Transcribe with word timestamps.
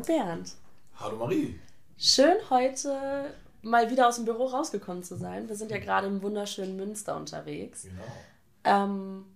Hallo 0.00 0.18
Bernd. 0.18 0.52
Hallo 0.96 1.16
Marie. 1.16 1.60
Schön 1.98 2.38
heute 2.48 3.34
mal 3.60 3.90
wieder 3.90 4.08
aus 4.08 4.16
dem 4.16 4.24
Büro 4.24 4.46
rausgekommen 4.46 5.02
zu 5.02 5.16
sein. 5.16 5.46
Wir 5.46 5.56
sind 5.56 5.70
ja 5.70 5.78
gerade 5.78 6.06
im 6.06 6.22
wunderschönen 6.22 6.76
Münster 6.76 7.16
unterwegs. 7.16 7.82
Genau. 7.82 8.02
Ähm, 8.64 9.26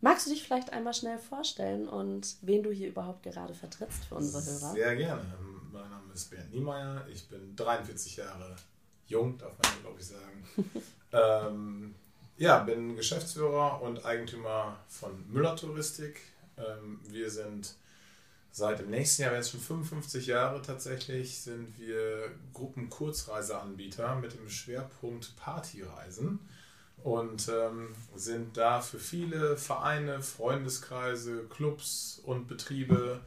magst 0.00 0.26
du 0.26 0.30
dich 0.30 0.44
vielleicht 0.44 0.72
einmal 0.72 0.94
schnell 0.94 1.18
vorstellen 1.18 1.88
und 1.88 2.36
wen 2.42 2.62
du 2.62 2.70
hier 2.70 2.88
überhaupt 2.88 3.24
gerade 3.24 3.52
vertrittst 3.52 4.04
für 4.04 4.14
unsere 4.14 4.44
Hörer? 4.44 4.72
Sehr 4.72 4.94
gerne. 4.94 5.24
Mein 5.72 5.90
Name 5.90 6.12
ist 6.14 6.30
Bernd 6.30 6.52
Niemeyer. 6.52 7.04
Ich 7.12 7.28
bin 7.28 7.56
43 7.56 8.18
Jahre 8.18 8.54
jung, 9.08 9.38
darf 9.38 9.54
man 9.60 9.82
glaube 9.82 9.98
ich 9.98 10.06
sagen. 10.06 10.70
ähm, 11.12 11.94
ja, 12.36 12.60
bin 12.60 12.94
Geschäftsführer 12.94 13.82
und 13.82 14.04
Eigentümer 14.04 14.76
von 14.86 15.28
Müller 15.32 15.56
Touristik. 15.56 16.20
Ähm, 16.56 17.00
wir 17.08 17.28
sind 17.28 17.74
Seit 18.54 18.80
dem 18.80 18.90
nächsten 18.90 19.22
Jahr, 19.22 19.32
wenn 19.32 19.40
es 19.40 19.50
schon 19.50 19.60
55 19.60 20.26
Jahre 20.26 20.60
tatsächlich, 20.60 21.40
sind 21.40 21.78
wir 21.78 22.30
Gruppen-Kurzreiseanbieter 22.52 24.16
mit 24.16 24.34
dem 24.34 24.50
Schwerpunkt 24.50 25.34
Partyreisen 25.36 26.38
und 27.02 27.48
ähm, 27.48 27.94
sind 28.14 28.58
da 28.58 28.82
für 28.82 28.98
viele 28.98 29.56
Vereine, 29.56 30.20
Freundeskreise, 30.20 31.44
Clubs 31.48 32.20
und 32.24 32.46
Betriebe 32.46 33.22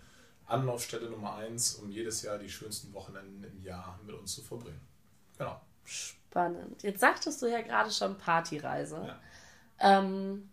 Anlaufstelle 0.46 1.10
Nummer 1.10 1.38
eins, 1.38 1.74
um 1.74 1.90
jedes 1.90 2.22
Jahr 2.22 2.38
die 2.38 2.50
schönsten 2.50 2.94
Wochenenden 2.94 3.44
im 3.44 3.64
Jahr 3.64 4.00
mit 4.06 4.16
uns 4.16 4.36
zu 4.36 4.44
verbringen. 4.44 4.82
Genau. 5.40 5.60
Spannend. 5.84 6.84
Jetzt 6.84 7.00
sagtest 7.00 7.42
du 7.42 7.48
ja 7.48 7.62
gerade 7.62 7.90
schon 7.90 8.16
Partyreise. 8.16 9.08
Ja. 9.08 9.20
Ähm, 9.80 10.50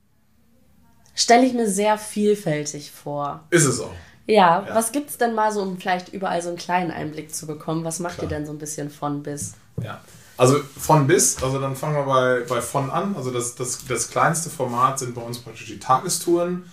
Stelle 1.14 1.44
ich 1.44 1.52
mir 1.52 1.68
sehr 1.68 1.98
vielfältig 1.98 2.90
vor. 2.90 3.46
Ist 3.50 3.66
es 3.66 3.80
auch. 3.80 3.92
Ja, 4.26 4.64
ja. 4.66 4.74
was 4.74 4.92
gibt 4.92 5.10
es 5.10 5.18
denn 5.18 5.34
mal 5.34 5.52
so, 5.52 5.62
um 5.62 5.78
vielleicht 5.78 6.12
überall 6.12 6.40
so 6.42 6.48
einen 6.48 6.58
kleinen 6.58 6.90
Einblick 6.90 7.34
zu 7.34 7.46
bekommen? 7.46 7.84
Was 7.84 7.98
macht 7.98 8.18
Klar. 8.18 8.30
ihr 8.30 8.36
denn 8.36 8.46
so 8.46 8.52
ein 8.52 8.58
bisschen 8.58 8.90
von 8.90 9.22
bis? 9.22 9.54
Ja, 9.82 10.00
also 10.36 10.60
von 10.60 11.06
bis, 11.06 11.42
also 11.42 11.60
dann 11.60 11.76
fangen 11.76 11.94
wir 11.94 12.04
bei, 12.04 12.40
bei 12.48 12.60
von 12.60 12.90
an. 12.90 13.14
Also 13.16 13.30
das, 13.30 13.54
das, 13.54 13.84
das 13.86 14.10
kleinste 14.10 14.50
Format 14.50 14.98
sind 14.98 15.14
bei 15.14 15.22
uns 15.22 15.38
praktisch 15.38 15.66
die 15.66 15.78
Tagestouren. 15.78 16.64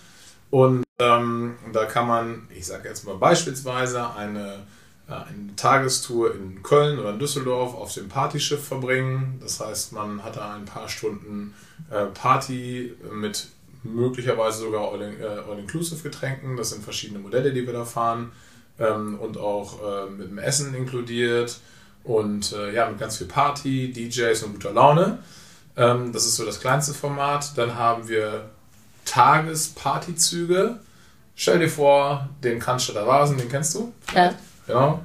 Und 0.50 0.84
ähm, 0.98 1.56
da 1.72 1.84
kann 1.86 2.08
man, 2.08 2.48
ich 2.54 2.66
sage 2.66 2.88
jetzt 2.88 3.04
mal 3.04 3.16
beispielsweise, 3.16 4.14
eine, 4.14 4.66
äh, 5.08 5.12
eine 5.12 5.54
Tagestour 5.56 6.34
in 6.34 6.62
Köln 6.62 6.98
oder 6.98 7.10
in 7.10 7.18
Düsseldorf 7.18 7.74
auf 7.74 7.94
dem 7.94 8.08
Partyschiff 8.08 8.66
verbringen. 8.66 9.38
Das 9.40 9.60
heißt, 9.60 9.92
man 9.92 10.24
hat 10.24 10.36
da 10.36 10.54
ein 10.54 10.64
paar 10.64 10.88
Stunden 10.88 11.54
äh, 11.90 12.06
Party 12.06 12.94
mit 13.12 13.48
möglicherweise 13.82 14.60
sogar 14.60 14.92
All-Inclusive-Getränken. 14.92 16.54
Äh, 16.54 16.56
das 16.56 16.70
sind 16.70 16.84
verschiedene 16.84 17.18
Modelle, 17.18 17.52
die 17.52 17.66
wir 17.66 17.72
da 17.72 17.84
fahren 17.84 18.32
ähm, 18.78 19.18
und 19.18 19.38
auch 19.38 19.80
äh, 19.82 20.10
mit 20.10 20.30
dem 20.30 20.38
Essen 20.38 20.74
inkludiert 20.74 21.58
und 22.04 22.52
äh, 22.52 22.74
ja, 22.74 22.88
mit 22.88 22.98
ganz 22.98 23.18
viel 23.18 23.26
Party, 23.26 23.92
DJs 23.92 24.42
und 24.44 24.54
guter 24.54 24.72
Laune. 24.72 25.18
Ähm, 25.76 26.12
das 26.12 26.26
ist 26.26 26.36
so 26.36 26.44
das 26.44 26.60
kleinste 26.60 26.94
Format. 26.94 27.56
Dann 27.56 27.76
haben 27.76 28.08
wir 28.08 28.50
Tagespartyzüge. 29.04 30.78
Stell 31.34 31.58
dir 31.58 31.68
vor, 31.70 32.28
den 32.42 32.58
Cannstatter 32.58 33.06
Vasen, 33.06 33.38
den 33.38 33.48
kennst 33.48 33.74
du? 33.74 33.92
Ja. 34.14 34.34
Genau. 34.66 35.00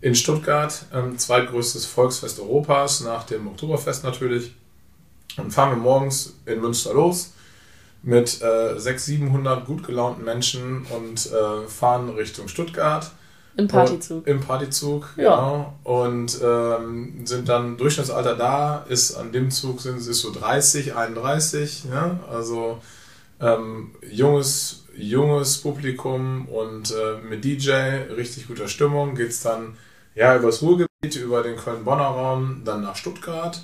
In 0.00 0.14
Stuttgart, 0.14 0.86
ähm, 0.94 1.18
zweitgrößtes 1.18 1.84
Volksfest 1.84 2.40
Europas, 2.40 3.00
nach 3.00 3.24
dem 3.24 3.48
Oktoberfest 3.48 4.04
natürlich. 4.04 4.54
Und 5.36 5.52
fahren 5.52 5.70
wir 5.70 5.76
morgens 5.76 6.36
in 6.46 6.60
Münster 6.60 6.94
los 6.94 7.34
mit 8.02 8.40
äh, 8.42 8.78
600, 8.78 9.00
700 9.00 9.66
gut 9.66 9.86
gelaunten 9.86 10.24
Menschen 10.24 10.86
und 10.90 11.30
äh, 11.32 11.68
fahren 11.68 12.10
Richtung 12.10 12.48
Stuttgart. 12.48 13.10
Im 13.56 13.68
Partyzug. 13.68 14.26
Im 14.26 14.40
Partyzug, 14.40 15.08
ja. 15.16 15.22
genau. 15.22 15.74
Und 15.84 16.38
ähm, 16.42 17.26
sind 17.26 17.48
dann 17.48 17.76
Durchschnittsalter 17.76 18.36
da, 18.36 18.86
ist 18.88 19.16
an 19.16 19.32
dem 19.32 19.50
Zug 19.50 19.80
sind 19.80 19.98
ist 19.98 20.20
so 20.20 20.32
30, 20.32 20.94
31, 20.94 21.84
ja, 21.90 22.18
also 22.32 22.80
ähm, 23.40 23.90
junges, 24.10 24.84
junges 24.96 25.58
Publikum 25.58 26.46
und 26.48 26.92
äh, 26.92 27.18
mit 27.28 27.44
DJ, 27.44 27.72
richtig 28.16 28.46
guter 28.46 28.68
Stimmung, 28.68 29.14
geht 29.14 29.30
es 29.30 29.42
dann 29.42 29.76
ja 30.14 30.36
übers 30.36 30.62
Ruhrgebiet, 30.62 31.16
über 31.16 31.42
den 31.42 31.56
Köln-Bonner 31.56 32.04
Raum, 32.04 32.62
dann 32.64 32.82
nach 32.82 32.96
Stuttgart 32.96 33.60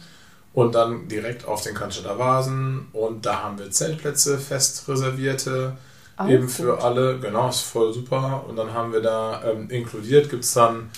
und 0.56 0.74
dann 0.74 1.06
direkt 1.06 1.44
auf 1.44 1.60
den 1.60 1.74
Cannstatter 1.74 2.18
Vasen 2.18 2.88
und 2.94 3.26
da 3.26 3.42
haben 3.42 3.58
wir 3.58 3.70
Zeltplätze 3.70 4.38
fest 4.38 4.88
reservierte, 4.88 5.76
oh, 6.18 6.26
eben 6.26 6.48
für 6.48 6.76
gut. 6.76 6.82
alle, 6.82 7.18
genau, 7.18 7.50
ist 7.50 7.60
voll 7.60 7.92
super 7.92 8.42
und 8.48 8.56
dann 8.56 8.72
haben 8.72 8.90
wir 8.90 9.02
da 9.02 9.44
ähm, 9.44 9.68
inkludiert, 9.68 10.30
gibt 10.30 10.44
es 10.44 10.54
dann, 10.54 10.88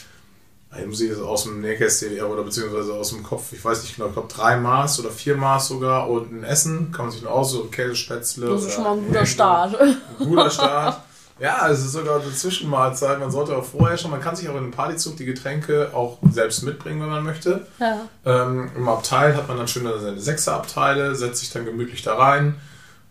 ich 0.79 0.87
muss 0.87 1.01
ich 1.01 1.11
das 1.11 1.19
aus 1.19 1.43
dem 1.43 1.61
Nähkästchen 1.61 2.21
oder 2.23 2.45
beziehungsweise 2.45 2.95
aus 2.95 3.11
dem 3.11 3.25
Kopf, 3.25 3.53
ich 3.53 3.65
weiß 3.65 3.83
nicht 3.83 3.97
genau, 3.97 4.07
ich 4.07 4.15
glaube 4.15 4.33
drei 4.33 4.57
Maß 4.57 5.01
oder 5.01 5.11
vier 5.11 5.37
Maß 5.37 5.67
sogar 5.67 6.09
und 6.09 6.33
ein 6.33 6.45
Essen, 6.45 6.93
kann 6.93 7.07
man 7.07 7.13
sich 7.13 7.23
nur 7.23 7.33
aussuchen, 7.33 7.73
Käsespätzle. 7.73 8.47
Das 8.47 8.65
ist 8.65 8.75
schon 8.75 8.85
mal 8.85 8.97
ein 8.97 9.07
guter 9.09 9.27
Start. 9.27 9.81
Ein 9.81 9.97
guter 10.21 10.51
Start. 10.51 11.03
Ja, 11.41 11.69
es 11.69 11.81
ist 11.81 11.93
sogar 11.93 12.21
eine 12.21 12.32
Zwischenmahlzeit. 12.32 13.21
Man 13.21 13.31
sollte 13.31 13.56
auch 13.56 13.65
vorher 13.65 13.97
schon, 13.97 14.10
man 14.10 14.21
kann 14.21 14.34
sich 14.34 14.49
auch 14.49 14.54
in 14.54 14.65
einem 14.65 14.71
Partyzug 14.72 15.16
die 15.16 15.25
Getränke 15.25 15.91
auch 15.94 16.19
selbst 16.31 16.62
mitbringen, 16.62 17.00
wenn 17.00 17.09
man 17.09 17.25
möchte. 17.25 17.66
Ja. 17.78 18.09
Ähm, 18.25 18.71
Im 18.76 18.88
Abteil 18.88 19.37
hat 19.37 19.47
man 19.47 19.56
dann 19.56 19.69
schön 19.69 19.84
seine 19.84 20.19
Sechserabteile, 20.19 21.15
setzt 21.15 21.41
sich 21.41 21.50
dann 21.50 21.65
gemütlich 21.65 22.03
da 22.03 22.16
rein 22.16 22.56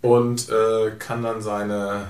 und 0.02 0.50
äh, 0.50 0.92
kann 1.00 1.24
dann 1.24 1.42
seine, 1.42 2.08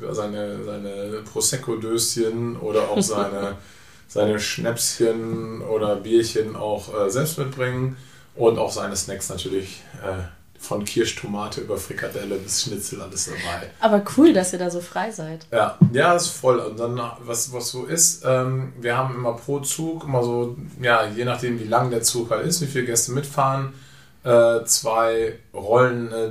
seine, 0.00 0.64
seine 0.64 1.22
Prosecco-Döschen 1.30 2.56
oder 2.56 2.88
auch 2.88 3.02
seine, 3.02 3.56
seine 4.08 4.40
Schnäpschen 4.40 5.60
oder 5.60 5.96
Bierchen 5.96 6.56
auch 6.56 6.88
äh, 6.94 7.10
selbst 7.10 7.38
mitbringen 7.38 7.96
und 8.34 8.58
auch 8.58 8.72
seine 8.72 8.96
Snacks 8.96 9.28
natürlich. 9.28 9.82
Äh, 10.02 10.39
von 10.60 10.84
Kirschtomate 10.84 11.62
über 11.62 11.78
Frikadelle 11.78 12.36
bis 12.36 12.62
Schnitzel 12.62 13.00
alles 13.00 13.24
dabei. 13.24 13.70
Aber 13.80 14.04
cool, 14.16 14.32
dass 14.34 14.52
ihr 14.52 14.58
da 14.58 14.70
so 14.70 14.80
frei 14.80 15.10
seid. 15.10 15.46
Ja, 15.50 15.78
ja, 15.92 16.14
ist 16.14 16.28
voll. 16.28 16.58
Und 16.58 16.78
dann, 16.78 17.00
was, 17.24 17.52
was 17.52 17.70
so 17.70 17.86
ist, 17.86 18.22
ähm, 18.26 18.74
wir 18.78 18.96
haben 18.96 19.14
immer 19.14 19.32
pro 19.32 19.60
Zug, 19.60 20.04
immer 20.04 20.22
so, 20.22 20.56
ja, 20.80 21.06
je 21.06 21.24
nachdem, 21.24 21.58
wie 21.58 21.64
lang 21.64 21.90
der 21.90 22.02
Zug 22.02 22.30
halt 22.30 22.46
ist, 22.46 22.60
wie 22.60 22.66
viele 22.66 22.84
Gäste 22.84 23.12
mitfahren, 23.12 23.72
äh, 24.22 24.62
zwei 24.64 25.38
Rollen, 25.54 26.12
äh, 26.12 26.30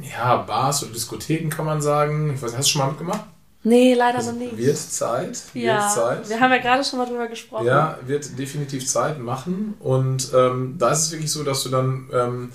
ja, 0.00 0.36
Bars 0.36 0.82
oder 0.82 0.92
Diskotheken 0.92 1.50
kann 1.50 1.66
man 1.66 1.82
sagen. 1.82 2.32
Ich 2.34 2.42
weiß, 2.42 2.56
hast 2.56 2.68
du 2.68 2.72
schon 2.72 2.80
mal 2.80 2.88
mitgemacht? 2.88 3.24
Nee, 3.64 3.94
leider 3.94 4.22
noch 4.22 4.32
nicht. 4.32 4.56
Wird 4.56 4.78
Zeit. 4.78 5.42
Ja, 5.52 5.82
wird 5.82 5.92
Zeit. 5.92 6.28
wir 6.30 6.40
haben 6.40 6.52
ja 6.52 6.58
gerade 6.58 6.82
schon 6.84 7.00
mal 7.00 7.06
drüber 7.06 7.26
gesprochen. 7.26 7.66
Ja, 7.66 7.98
wird 8.06 8.38
definitiv 8.38 8.86
Zeit 8.86 9.18
machen. 9.18 9.74
Und 9.80 10.32
ähm, 10.34 10.76
da 10.78 10.90
ist 10.90 11.02
es 11.02 11.12
wirklich 11.12 11.30
so, 11.30 11.42
dass 11.44 11.64
du 11.64 11.68
dann 11.68 12.08
ähm, 12.14 12.52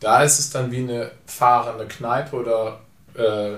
da 0.00 0.22
ist 0.22 0.38
es 0.38 0.50
dann 0.50 0.70
wie 0.70 0.78
eine 0.78 1.10
fahrende 1.26 1.86
Kneipe 1.86 2.36
oder 2.36 2.80
äh, 3.14 3.56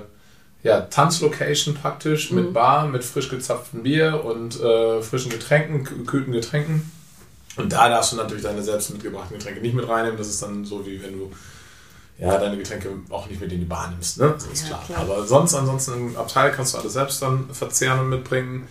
ja, 0.62 0.80
Tanzlocation 0.82 1.74
praktisch 1.74 2.30
mit 2.30 2.48
mhm. 2.48 2.52
Bar, 2.52 2.86
mit 2.86 3.04
frisch 3.04 3.28
gezapftem 3.28 3.82
Bier 3.82 4.24
und 4.24 4.60
äh, 4.60 5.02
frischen 5.02 5.30
Getränken, 5.30 5.84
gekühlten 5.84 6.32
Getränken. 6.32 6.90
Und 7.56 7.72
da 7.72 7.88
darfst 7.88 8.12
du 8.12 8.16
natürlich 8.16 8.44
deine 8.44 8.62
selbst 8.62 8.90
mitgebrachten 8.90 9.36
Getränke 9.36 9.60
nicht 9.60 9.74
mit 9.74 9.88
reinnehmen. 9.88 10.16
Das 10.16 10.28
ist 10.28 10.42
dann 10.42 10.64
so, 10.64 10.86
wie 10.86 11.02
wenn 11.02 11.12
du 11.12 11.32
ja, 12.18 12.36
deine 12.36 12.56
Getränke 12.56 12.90
auch 13.10 13.28
nicht 13.28 13.40
mit 13.40 13.52
in 13.52 13.60
die 13.60 13.64
Bar 13.64 13.90
nimmst. 13.90 14.18
Ne? 14.18 14.32
Das 14.34 14.46
ist 14.46 14.62
ja, 14.62 14.68
klar. 14.68 14.84
klar. 14.86 14.98
Aber 15.00 15.26
sonst, 15.26 15.54
ansonsten 15.54 15.92
im 15.94 16.16
Abteil 16.16 16.50
kannst 16.52 16.74
du 16.74 16.78
alles 16.78 16.92
selbst 16.92 17.22
dann 17.22 17.52
verzehren 17.52 18.00
und 18.00 18.08
mitbringen. 18.08 18.66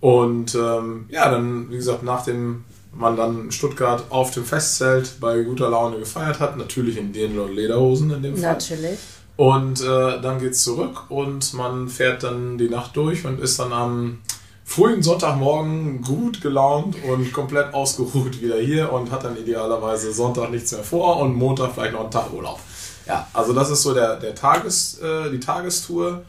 Und 0.00 0.54
ähm, 0.54 1.06
ja, 1.08 1.30
dann, 1.30 1.70
wie 1.70 1.76
gesagt, 1.76 2.02
nach 2.02 2.24
dem 2.24 2.64
man 2.92 3.16
dann 3.16 3.44
in 3.44 3.52
Stuttgart 3.52 4.04
auf 4.10 4.30
dem 4.30 4.44
Festzelt 4.44 5.20
bei 5.20 5.42
guter 5.42 5.70
Laune 5.70 5.98
gefeiert 5.98 6.40
hat. 6.40 6.56
Natürlich 6.56 6.96
in 6.96 7.12
den 7.12 7.36
Lederhosen 7.54 8.10
in 8.10 8.22
dem 8.22 8.36
Fall. 8.36 8.52
Natürlich. 8.52 8.98
Und 9.36 9.80
äh, 9.80 10.20
dann 10.20 10.44
es 10.44 10.64
zurück 10.64 11.10
und 11.10 11.54
man 11.54 11.88
fährt 11.88 12.24
dann 12.24 12.58
die 12.58 12.68
Nacht 12.68 12.96
durch 12.96 13.24
und 13.24 13.40
ist 13.40 13.60
dann 13.60 13.72
am 13.72 14.18
frühen 14.64 15.02
Sonntagmorgen 15.02 16.02
gut 16.02 16.42
gelaunt 16.42 16.96
und 17.08 17.32
komplett 17.32 17.72
ausgeruht 17.72 18.42
wieder 18.42 18.58
hier 18.58 18.92
und 18.92 19.10
hat 19.10 19.24
dann 19.24 19.36
idealerweise 19.36 20.12
Sonntag 20.12 20.50
nichts 20.50 20.72
mehr 20.72 20.82
vor 20.82 21.18
und 21.20 21.36
Montag 21.36 21.72
vielleicht 21.72 21.92
noch 21.92 22.02
einen 22.02 22.10
Tag 22.10 22.32
Urlaub. 22.32 22.58
Ja, 23.06 23.26
also 23.32 23.52
das 23.52 23.70
ist 23.70 23.82
so 23.82 23.94
der, 23.94 24.16
der 24.16 24.34
Tages, 24.34 24.98
äh, 24.98 25.30
die 25.30 25.40
Tagestour. 25.40 26.22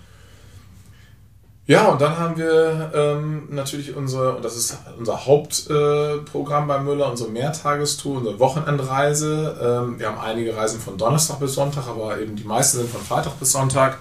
Ja, 1.69 1.89
und 1.89 2.01
dann 2.01 2.17
haben 2.17 2.35
wir 2.35 2.91
ähm, 2.95 3.43
natürlich 3.51 3.95
unsere, 3.95 4.35
und 4.35 4.43
das 4.43 4.57
ist 4.57 4.75
unser 4.97 5.27
Hauptprogramm 5.27 6.63
äh, 6.63 6.67
bei 6.67 6.79
Müller, 6.79 7.11
unsere 7.11 7.29
Mehrtagestour, 7.29 8.17
unsere 8.17 8.39
Wochenendreise. 8.39 9.55
Ähm, 9.61 9.99
wir 9.99 10.07
haben 10.07 10.17
einige 10.17 10.57
Reisen 10.57 10.79
von 10.79 10.97
Donnerstag 10.97 11.39
bis 11.39 11.53
Sonntag, 11.53 11.87
aber 11.87 12.19
eben 12.19 12.35
die 12.35 12.43
meisten 12.43 12.79
sind 12.79 12.89
von 12.89 13.01
Freitag 13.01 13.39
bis 13.39 13.51
Sonntag. 13.51 13.99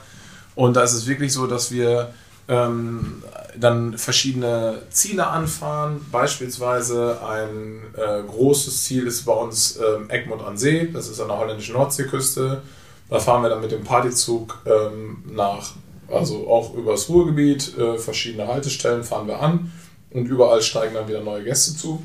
Und 0.55 0.77
da 0.77 0.83
ist 0.83 0.95
es 0.95 1.07
wirklich 1.07 1.31
so, 1.31 1.47
dass 1.47 1.71
wir 1.71 2.15
ähm, 2.49 3.23
dann 3.55 3.99
verschiedene 3.99 4.81
Ziele 4.89 5.27
anfahren. 5.27 6.01
Beispielsweise 6.11 7.19
ein 7.23 7.83
äh, 7.99 8.23
großes 8.23 8.85
Ziel 8.85 9.07
ist 9.07 9.27
bei 9.27 9.35
uns 9.35 9.77
ähm, 9.77 10.09
Egmont 10.09 10.43
an 10.43 10.57
See, 10.57 10.89
das 10.91 11.09
ist 11.09 11.21
an 11.21 11.29
der 11.29 11.37
holländischen 11.37 11.75
Nordseeküste. 11.75 12.63
Da 13.11 13.19
fahren 13.19 13.43
wir 13.43 13.51
dann 13.51 13.61
mit 13.61 13.73
dem 13.73 13.85
Partyzug 13.85 14.57
ähm, 14.65 15.23
nach 15.31 15.73
also 16.11 16.49
auch 16.49 16.75
übers 16.75 17.09
Ruhrgebiet, 17.09 17.77
äh, 17.79 17.99
verschiedene 17.99 18.47
Haltestellen 18.47 19.05
fahren 19.05 19.27
wir 19.27 19.41
an 19.41 19.73
und 20.11 20.27
überall 20.27 20.63
steigen 20.63 20.95
dann 20.95 21.09
wieder 21.09 21.21
neue 21.21 21.45
Gäste 21.45 21.77
zu. 21.77 22.03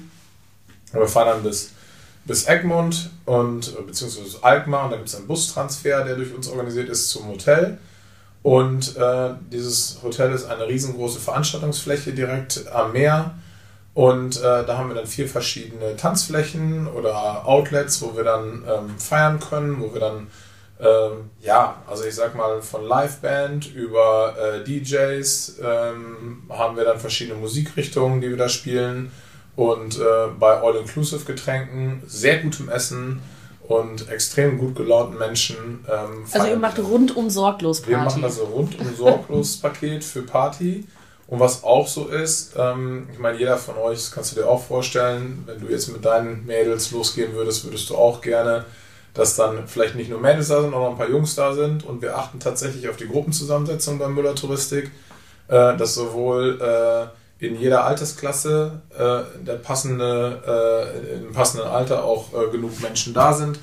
wir 0.91 1.07
fahren 1.07 1.27
dann 1.27 1.43
bis, 1.43 1.71
bis 2.25 2.47
Egmont 2.47 3.09
und 3.25 3.73
beziehungsweise 3.85 4.43
Alkmaar 4.43 4.85
und 4.85 4.91
da 4.91 4.97
gibt 4.97 5.09
es 5.09 5.15
einen 5.15 5.27
Bustransfer, 5.27 6.03
der 6.03 6.15
durch 6.15 6.33
uns 6.33 6.47
organisiert 6.47 6.89
ist 6.89 7.09
zum 7.09 7.27
Hotel. 7.27 7.77
Und 8.43 8.97
äh, 8.97 9.29
dieses 9.51 9.99
Hotel 10.03 10.33
ist 10.33 10.45
eine 10.45 10.67
riesengroße 10.67 11.19
Veranstaltungsfläche 11.19 12.11
direkt 12.11 12.67
am 12.71 12.91
Meer. 12.91 13.35
Und 13.93 14.37
äh, 14.37 14.65
da 14.65 14.77
haben 14.77 14.89
wir 14.89 14.95
dann 14.95 15.07
vier 15.07 15.29
verschiedene 15.29 15.95
Tanzflächen 15.95 16.87
oder 16.87 17.47
Outlets, 17.47 18.01
wo 18.01 18.17
wir 18.17 18.23
dann 18.23 18.63
ähm, 18.67 18.97
feiern 18.97 19.39
können, 19.39 19.79
wo 19.79 19.93
wir 19.93 20.01
dann, 20.01 20.27
ähm, 20.83 21.29
ja, 21.41 21.81
also 21.87 22.03
ich 22.03 22.15
sag 22.15 22.35
mal 22.35 22.61
von 22.61 22.85
Liveband 22.85 23.73
über 23.73 24.35
äh, 24.37 24.63
DJs 24.63 25.59
ähm, 25.63 26.43
haben 26.49 26.75
wir 26.75 26.83
dann 26.83 26.99
verschiedene 26.99 27.37
Musikrichtungen, 27.39 28.21
die 28.21 28.29
wir 28.29 28.37
da 28.37 28.49
spielen. 28.49 29.11
Und 29.55 29.99
äh, 29.99 30.27
bei 30.39 30.59
All-Inclusive 30.61 31.25
Getränken, 31.25 32.01
sehr 32.07 32.39
gutem 32.39 32.69
Essen 32.69 33.21
und 33.67 34.09
extrem 34.09 34.57
gut 34.57 34.75
gelaunten 34.75 35.17
Menschen. 35.17 35.85
Ähm, 35.89 36.25
also 36.31 36.47
ihr 36.47 36.57
macht 36.57 36.79
rundum 36.79 37.29
sorglos 37.29 37.81
Party. 37.81 37.91
Wir 37.91 37.97
machen 37.99 38.23
also 38.23 38.43
rundum 38.45 38.95
sorglos 38.95 39.57
Paket 39.61 40.03
für 40.03 40.23
Party. 40.23 40.85
Und 41.27 41.39
was 41.39 41.63
auch 41.63 41.87
so 41.87 42.07
ist, 42.07 42.53
ähm, 42.57 43.07
ich 43.11 43.19
meine, 43.19 43.37
jeder 43.39 43.57
von 43.57 43.77
euch, 43.77 43.99
das 43.99 44.11
kannst 44.11 44.31
du 44.33 44.41
dir 44.41 44.47
auch 44.47 44.61
vorstellen, 44.61 45.43
wenn 45.45 45.59
du 45.59 45.67
jetzt 45.67 45.87
mit 45.87 46.03
deinen 46.03 46.45
Mädels 46.45 46.91
losgehen 46.91 47.33
würdest, 47.33 47.63
würdest 47.63 47.89
du 47.89 47.95
auch 47.95 48.21
gerne, 48.21 48.65
dass 49.13 49.35
dann 49.35 49.67
vielleicht 49.67 49.95
nicht 49.95 50.09
nur 50.09 50.19
Mädels 50.19 50.47
da 50.47 50.61
sind, 50.61 50.71
sondern 50.71 50.81
auch 50.81 50.91
ein 50.91 50.97
paar 50.97 51.09
Jungs 51.09 51.35
da 51.35 51.53
sind. 51.53 51.85
Und 51.85 52.01
wir 52.01 52.17
achten 52.17 52.39
tatsächlich 52.39 52.89
auf 52.89 52.97
die 52.97 53.07
Gruppenzusammensetzung 53.07 53.99
bei 53.99 54.07
Müller 54.07 54.35
Touristik, 54.35 54.91
äh, 55.47 55.77
dass 55.77 55.95
sowohl 55.95 56.59
äh, 56.61 57.45
in 57.45 57.59
jeder 57.59 57.85
Altersklasse 57.85 58.81
äh, 58.97 59.43
der 59.45 59.55
passende, 59.55 60.91
äh, 61.05 61.17
im 61.17 61.33
passenden 61.33 61.67
Alter 61.67 62.03
auch 62.03 62.33
äh, 62.33 62.49
genug 62.51 62.81
Menschen 62.81 63.13
da 63.13 63.33
sind. 63.33 63.59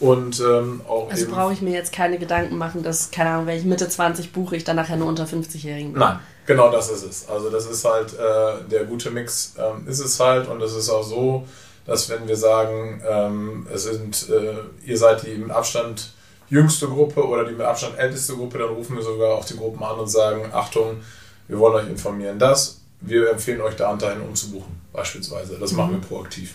Und 0.00 0.40
ähm, 0.40 0.82
auch 0.88 1.10
also 1.10 1.26
brauche 1.28 1.52
ich 1.52 1.62
mir 1.62 1.72
jetzt 1.72 1.92
keine 1.92 2.18
Gedanken 2.18 2.56
machen, 2.56 2.82
dass, 2.82 3.10
keine 3.10 3.30
Ahnung, 3.30 3.46
wenn 3.46 3.58
ich 3.58 3.64
Mitte 3.64 3.88
20 3.88 4.32
buche, 4.32 4.56
ich 4.56 4.64
dann 4.64 4.76
nachher 4.76 4.96
nur 4.96 5.08
unter 5.08 5.24
50-Jährigen 5.24 5.92
bin. 5.92 6.00
Nein, 6.00 6.18
Genau 6.46 6.70
das 6.70 6.90
ist 6.90 7.04
es. 7.04 7.28
Also 7.28 7.50
das 7.50 7.66
ist 7.66 7.84
halt 7.84 8.12
äh, 8.12 8.68
der 8.70 8.84
gute 8.84 9.10
Mix 9.10 9.54
ähm, 9.58 9.88
ist 9.88 10.00
es 10.00 10.20
halt 10.20 10.48
und 10.48 10.60
es 10.60 10.74
ist 10.74 10.90
auch 10.90 11.02
so, 11.02 11.46
dass 11.86 12.08
wenn 12.08 12.26
wir 12.26 12.36
sagen, 12.36 13.02
ähm, 13.06 13.66
es 13.72 13.84
sind, 13.84 14.28
äh, 14.30 14.54
ihr 14.84 14.98
seid 14.98 15.24
die 15.24 15.34
mit 15.34 15.50
Abstand 15.50 16.12
jüngste 16.48 16.88
Gruppe 16.88 17.26
oder 17.26 17.44
die 17.44 17.52
mit 17.52 17.62
Abstand 17.62 17.98
älteste 17.98 18.34
Gruppe, 18.34 18.58
dann 18.58 18.68
rufen 18.68 18.96
wir 18.96 19.02
sogar 19.02 19.34
auch 19.34 19.44
die 19.44 19.56
Gruppen 19.56 19.82
an 19.82 19.98
und 19.98 20.08
sagen, 20.08 20.50
Achtung, 20.52 21.00
wir 21.48 21.58
wollen 21.58 21.74
euch 21.74 21.90
informieren, 21.90 22.38
dass 22.38 22.80
wir 23.00 23.30
empfehlen 23.30 23.60
euch 23.60 23.76
da 23.76 23.94
dahin 23.94 24.22
umzubuchen, 24.22 24.80
beispielsweise. 24.92 25.58
Das 25.58 25.72
mhm. 25.72 25.78
machen 25.78 25.92
wir 25.92 26.00
proaktiv. 26.00 26.54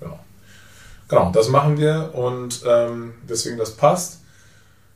Genau. 0.00 0.18
Genau, 1.08 1.32
das 1.32 1.48
machen 1.48 1.78
wir 1.78 2.10
und 2.14 2.62
ähm, 2.66 3.14
deswegen 3.28 3.56
das 3.56 3.72
passt. 3.72 4.20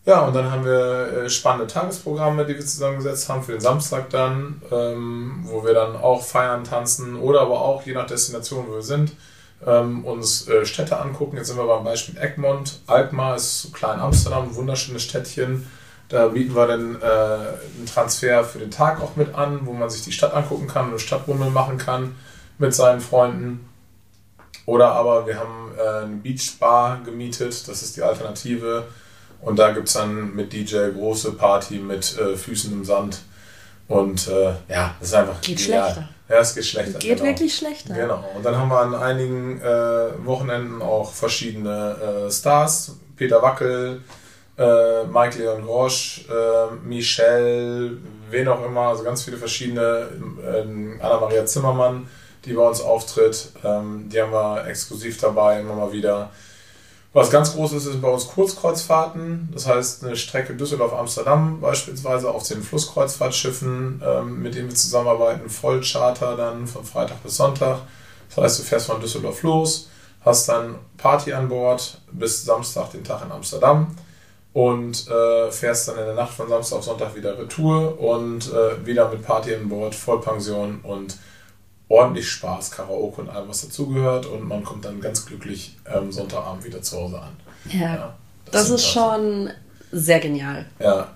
Ja, 0.04 0.26
und 0.26 0.34
dann 0.34 0.50
haben 0.50 0.64
wir 0.64 1.24
äh, 1.24 1.30
spannende 1.30 1.68
Tagesprogramme, 1.68 2.44
die 2.44 2.54
wir 2.54 2.60
zusammengesetzt 2.60 3.28
haben 3.28 3.42
für 3.42 3.52
den 3.52 3.60
Samstag 3.60 4.10
dann, 4.10 4.60
ähm, 4.72 5.44
wo 5.44 5.64
wir 5.64 5.74
dann 5.74 5.94
auch 5.96 6.22
feiern, 6.22 6.64
tanzen 6.64 7.16
oder 7.16 7.42
aber 7.42 7.60
auch, 7.60 7.86
je 7.86 7.94
nach 7.94 8.06
Destination, 8.06 8.66
wo 8.68 8.74
wir 8.74 8.82
sind, 8.82 9.12
ähm, 9.66 10.04
uns 10.04 10.48
äh, 10.48 10.64
Städte 10.64 10.98
angucken. 10.98 11.36
Jetzt 11.36 11.48
sind 11.48 11.56
wir 11.56 11.66
beim 11.66 11.84
Beispiel 11.84 12.18
Egmont. 12.18 12.80
Alkmaar 12.86 13.36
ist 13.36 13.62
so 13.62 13.70
klein 13.70 14.00
Amsterdam, 14.00 14.48
ein 14.48 14.54
wunderschönes 14.54 15.02
Städtchen. 15.02 15.66
Da 16.08 16.28
bieten 16.28 16.54
wir 16.54 16.66
dann 16.66 17.00
äh, 17.00 17.04
einen 17.04 17.86
Transfer 17.86 18.44
für 18.44 18.58
den 18.58 18.70
Tag 18.70 19.00
auch 19.00 19.16
mit 19.16 19.34
an, 19.34 19.60
wo 19.64 19.72
man 19.72 19.88
sich 19.88 20.02
die 20.02 20.12
Stadt 20.12 20.34
angucken 20.34 20.66
kann, 20.66 20.88
eine 20.88 20.98
Stadtbummel 20.98 21.50
machen 21.50 21.78
kann 21.78 22.16
mit 22.58 22.74
seinen 22.74 23.00
Freunden. 23.00 23.68
Oder 24.66 24.92
aber 24.92 25.26
wir 25.26 25.38
haben 25.38 25.72
äh, 25.76 26.04
eine 26.04 26.16
Beachbar 26.16 27.00
gemietet, 27.04 27.66
das 27.66 27.82
ist 27.82 27.96
die 27.96 28.02
Alternative 28.02 28.84
und 29.40 29.58
da 29.58 29.72
gibt 29.72 29.88
es 29.88 29.94
dann 29.94 30.34
mit 30.34 30.52
DJ 30.52 30.90
große 30.94 31.32
Party 31.32 31.78
mit 31.78 32.16
äh, 32.18 32.36
Füßen 32.36 32.72
im 32.72 32.84
Sand. 32.84 33.20
Und 33.88 34.28
äh, 34.28 34.52
ja, 34.68 34.94
das 35.00 35.08
ist 35.08 35.14
einfach. 35.14 35.40
Geht 35.40 35.58
genial. 35.58 35.92
schlechter. 35.92 36.08
Ja, 36.28 36.38
es 36.38 36.54
geht 36.54 36.64
schlechter. 36.64 36.98
Geht 36.98 37.18
genau. 37.18 37.28
wirklich 37.28 37.54
schlechter. 37.54 37.94
Genau. 37.94 38.24
Und 38.34 38.44
dann 38.44 38.56
haben 38.56 38.68
wir 38.68 38.78
an 38.78 38.94
einigen 38.94 39.60
äh, 39.60 40.26
Wochenenden 40.26 40.80
auch 40.80 41.12
verschiedene 41.12 42.26
äh, 42.26 42.30
Stars. 42.30 42.96
Peter 43.16 43.42
Wackel, 43.42 44.00
äh, 44.56 45.04
Mike 45.04 45.38
Leon 45.38 45.62
Grosch, 45.62 46.26
äh, 46.28 46.74
Michelle, 46.84 47.98
wen 48.30 48.48
auch 48.48 48.64
immer, 48.64 48.88
also 48.88 49.04
ganz 49.04 49.22
viele 49.22 49.36
verschiedene, 49.36 50.08
Anna-Maria 51.00 51.44
Zimmermann, 51.46 52.08
die 52.44 52.54
bei 52.54 52.66
uns 52.66 52.80
auftritt. 52.80 53.50
Ähm, 53.62 54.08
die 54.08 54.20
haben 54.20 54.32
wir 54.32 54.66
exklusiv 54.66 55.20
dabei, 55.20 55.60
immer 55.60 55.74
mal 55.74 55.92
wieder. 55.92 56.30
Was 57.14 57.30
ganz 57.30 57.54
groß 57.54 57.74
ist, 57.74 57.84
sind 57.84 58.00
bei 58.00 58.08
uns 58.08 58.26
Kurzkreuzfahrten. 58.28 59.50
Das 59.52 59.66
heißt, 59.66 60.04
eine 60.04 60.16
Strecke 60.16 60.54
Düsseldorf-Amsterdam 60.54 61.60
beispielsweise 61.60 62.30
auf 62.30 62.48
den 62.48 62.62
Flusskreuzfahrtschiffen, 62.62 64.02
ähm, 64.04 64.42
mit 64.42 64.54
denen 64.54 64.68
wir 64.68 64.74
zusammenarbeiten, 64.74 65.50
Vollcharter 65.50 66.36
dann 66.36 66.66
von 66.66 66.84
Freitag 66.84 67.22
bis 67.22 67.36
Sonntag. 67.36 67.80
Das 68.34 68.42
heißt, 68.42 68.58
du 68.60 68.62
fährst 68.62 68.86
von 68.86 69.00
Düsseldorf 69.00 69.42
los, 69.42 69.90
hast 70.24 70.48
dann 70.48 70.76
Party 70.96 71.34
an 71.34 71.48
Bord 71.50 72.00
bis 72.12 72.44
Samstag 72.44 72.92
den 72.92 73.04
Tag 73.04 73.22
in 73.26 73.30
Amsterdam 73.30 73.94
und 74.54 75.06
äh, 75.08 75.50
fährst 75.50 75.88
dann 75.88 75.98
in 75.98 76.06
der 76.06 76.14
Nacht 76.14 76.32
von 76.32 76.48
Samstag 76.48 76.78
auf 76.78 76.84
Sonntag 76.84 77.14
wieder 77.14 77.38
Retour 77.38 78.00
und 78.00 78.50
äh, 78.50 78.86
wieder 78.86 79.10
mit 79.10 79.22
Party 79.22 79.54
an 79.54 79.68
Bord, 79.68 79.94
Vollpension 79.94 80.80
und 80.82 81.18
ordentlich 81.92 82.30
Spaß, 82.30 82.70
Karaoke 82.70 83.20
und 83.20 83.28
allem, 83.28 83.48
was 83.48 83.62
dazugehört. 83.62 84.26
Und 84.26 84.48
man 84.48 84.64
kommt 84.64 84.84
dann 84.84 85.00
ganz 85.00 85.26
glücklich 85.26 85.76
ähm, 85.92 86.10
Sonntagabend 86.10 86.64
wieder 86.64 86.80
zu 86.82 86.96
Hause 86.96 87.20
an. 87.20 87.36
Ja, 87.70 87.80
ja 87.80 88.14
das, 88.46 88.68
das 88.68 88.70
ist 88.70 88.86
schon 88.86 89.50
sehr 89.90 90.20
genial. 90.20 90.64
Ja, 90.78 91.08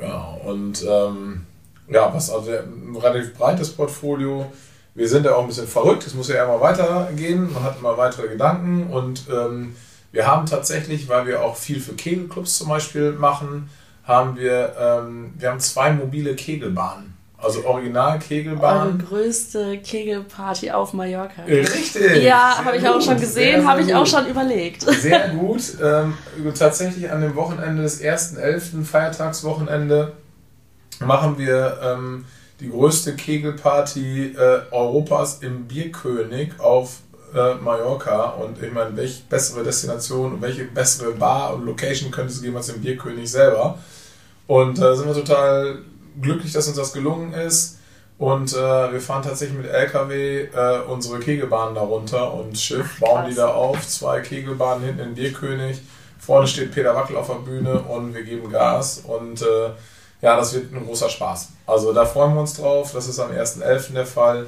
ja. 0.00 0.38
Und 0.44 0.84
ähm, 0.88 1.46
ja, 1.88 2.14
was 2.14 2.30
also 2.30 2.52
ein 2.52 2.96
relativ 2.96 3.34
breites 3.34 3.72
Portfolio. 3.72 4.46
Wir 4.94 5.08
sind 5.08 5.24
ja 5.24 5.34
auch 5.34 5.42
ein 5.42 5.48
bisschen 5.48 5.68
verrückt, 5.68 6.06
es 6.06 6.14
muss 6.14 6.28
ja 6.28 6.44
immer 6.44 6.60
weitergehen, 6.60 7.52
man 7.52 7.62
hat 7.62 7.78
immer 7.78 7.96
weitere 7.96 8.28
Gedanken 8.28 8.88
und 8.92 9.24
ähm, 9.30 9.76
wir 10.12 10.26
haben 10.26 10.46
tatsächlich, 10.46 11.08
weil 11.08 11.26
wir 11.26 11.42
auch 11.44 11.56
viel 11.56 11.80
für 11.80 11.94
Kegelclubs 11.94 12.58
zum 12.58 12.68
Beispiel 12.68 13.12
machen, 13.12 13.70
haben 14.04 14.36
wir, 14.36 14.74
ähm, 14.78 15.32
wir 15.38 15.50
haben 15.50 15.60
zwei 15.60 15.92
mobile 15.92 16.34
Kegelbahnen. 16.34 17.09
Also 17.42 17.64
original 17.64 18.18
Kegelbahn. 18.18 18.88
Eure 18.88 18.98
größte 18.98 19.78
Kegelparty 19.78 20.70
auf 20.70 20.92
Mallorca. 20.92 21.42
Richtig. 21.44 22.22
Ja, 22.22 22.62
habe 22.64 22.76
ich 22.76 22.86
auch 22.86 23.00
schon 23.00 23.18
gesehen, 23.18 23.66
habe 23.66 23.80
ich 23.80 23.94
auch 23.94 24.06
schon 24.06 24.26
überlegt. 24.26 24.82
Sehr 24.82 25.28
gut. 25.40 25.62
Ähm, 25.82 26.14
tatsächlich 26.56 27.10
an 27.10 27.22
dem 27.22 27.34
Wochenende 27.34 27.82
des 27.82 28.02
1.11., 28.02 28.84
Feiertagswochenende, 28.84 30.12
machen 31.00 31.38
wir 31.38 31.78
ähm, 31.82 32.26
die 32.60 32.68
größte 32.68 33.16
Kegelparty 33.16 34.34
äh, 34.36 34.60
Europas 34.70 35.38
im 35.40 35.64
Bierkönig 35.64 36.60
auf 36.60 36.98
äh, 37.34 37.54
Mallorca. 37.54 38.30
Und 38.30 38.62
ich 38.62 38.72
meine, 38.72 38.94
welche 38.96 39.22
bessere 39.22 39.62
Destination 39.62 40.34
und 40.34 40.42
welche 40.42 40.64
bessere 40.64 41.12
Bar 41.12 41.54
und 41.54 41.64
Location 41.64 42.10
könnte 42.10 42.32
es 42.32 42.42
geben 42.42 42.56
als 42.56 42.68
im 42.68 42.82
Bierkönig 42.82 43.30
selber? 43.30 43.78
Und 44.46 44.78
da 44.78 44.92
äh, 44.92 44.96
sind 44.96 45.06
wir 45.06 45.14
total 45.14 45.78
glücklich, 46.20 46.52
dass 46.52 46.68
uns 46.68 46.76
das 46.76 46.92
gelungen 46.92 47.32
ist. 47.32 47.78
Und 48.18 48.52
äh, 48.52 48.92
wir 48.92 49.00
fahren 49.00 49.22
tatsächlich 49.22 49.56
mit 49.56 49.66
LKW 49.66 50.42
äh, 50.42 50.80
unsere 50.86 51.20
Kegelbahnen 51.20 51.74
darunter 51.74 52.34
und 52.34 52.58
Schiff, 52.58 53.00
bauen 53.00 53.24
die 53.30 53.34
da 53.34 53.48
auf. 53.48 53.88
Zwei 53.88 54.20
Kegelbahnen 54.20 54.84
hinten 54.84 55.00
in 55.00 55.14
Bierkönig. 55.14 55.80
Vorne 56.18 56.46
steht 56.46 56.74
Peter 56.74 56.94
Wackel 56.94 57.16
auf 57.16 57.28
der 57.28 57.36
Bühne 57.36 57.80
und 57.80 58.14
wir 58.14 58.22
geben 58.22 58.50
Gas. 58.50 59.04
Und 59.06 59.40
äh, 59.40 59.70
ja, 60.20 60.36
das 60.36 60.52
wird 60.52 60.70
ein 60.70 60.84
großer 60.84 61.08
Spaß. 61.08 61.48
Also 61.66 61.94
da 61.94 62.04
freuen 62.04 62.34
wir 62.34 62.42
uns 62.42 62.54
drauf. 62.54 62.92
Das 62.92 63.08
ist 63.08 63.18
am 63.18 63.30
1.11. 63.30 63.94
der 63.94 64.04
Fall. 64.04 64.46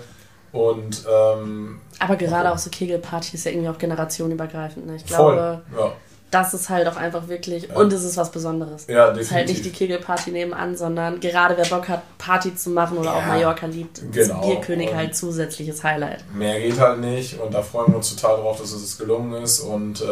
Und, 0.52 1.06
ähm, 1.10 1.80
Aber 1.98 2.16
gerade 2.16 2.52
auch 2.52 2.58
so 2.58 2.68
Kegelparty 2.68 3.36
ist 3.36 3.46
ja 3.46 3.52
irgendwie 3.52 3.70
auch 3.70 3.78
generationenübergreifend. 3.78 4.86
Ne? 4.86 4.96
Ich 4.96 5.06
glaube, 5.06 5.62
voll, 5.70 5.80
ja 5.80 5.92
das 6.32 6.54
ist 6.54 6.70
halt 6.70 6.88
auch 6.88 6.96
einfach 6.96 7.28
wirklich, 7.28 7.68
ja. 7.68 7.76
und 7.76 7.92
es 7.92 8.02
ist 8.04 8.16
was 8.16 8.32
Besonderes. 8.32 8.86
Ja, 8.88 9.08
definitiv. 9.08 9.20
Es 9.20 9.26
ist 9.26 9.32
halt 9.34 9.48
nicht 9.48 9.64
die 9.66 9.70
Kegelparty 9.70 10.30
nebenan, 10.30 10.74
sondern 10.76 11.20
gerade 11.20 11.58
wer 11.58 11.66
Bock 11.66 11.90
hat, 11.90 12.02
Party 12.16 12.56
zu 12.56 12.70
machen 12.70 12.96
oder 12.96 13.10
ja, 13.10 13.18
auch 13.18 13.26
Mallorca 13.26 13.66
liebt, 13.66 14.00
genau. 14.10 14.40
ist 14.40 14.40
Bierkönig 14.40 14.90
und 14.90 14.96
halt 14.96 15.14
zusätzliches 15.14 15.84
Highlight. 15.84 16.24
Mehr 16.34 16.58
geht 16.58 16.80
halt 16.80 17.00
nicht 17.00 17.38
und 17.38 17.52
da 17.52 17.60
freuen 17.60 17.92
wir 17.92 17.96
uns 17.96 18.16
total 18.16 18.38
drauf, 18.38 18.58
dass 18.58 18.72
es 18.72 18.96
gelungen 18.96 19.42
ist 19.42 19.60
und 19.60 20.00
äh, 20.00 20.06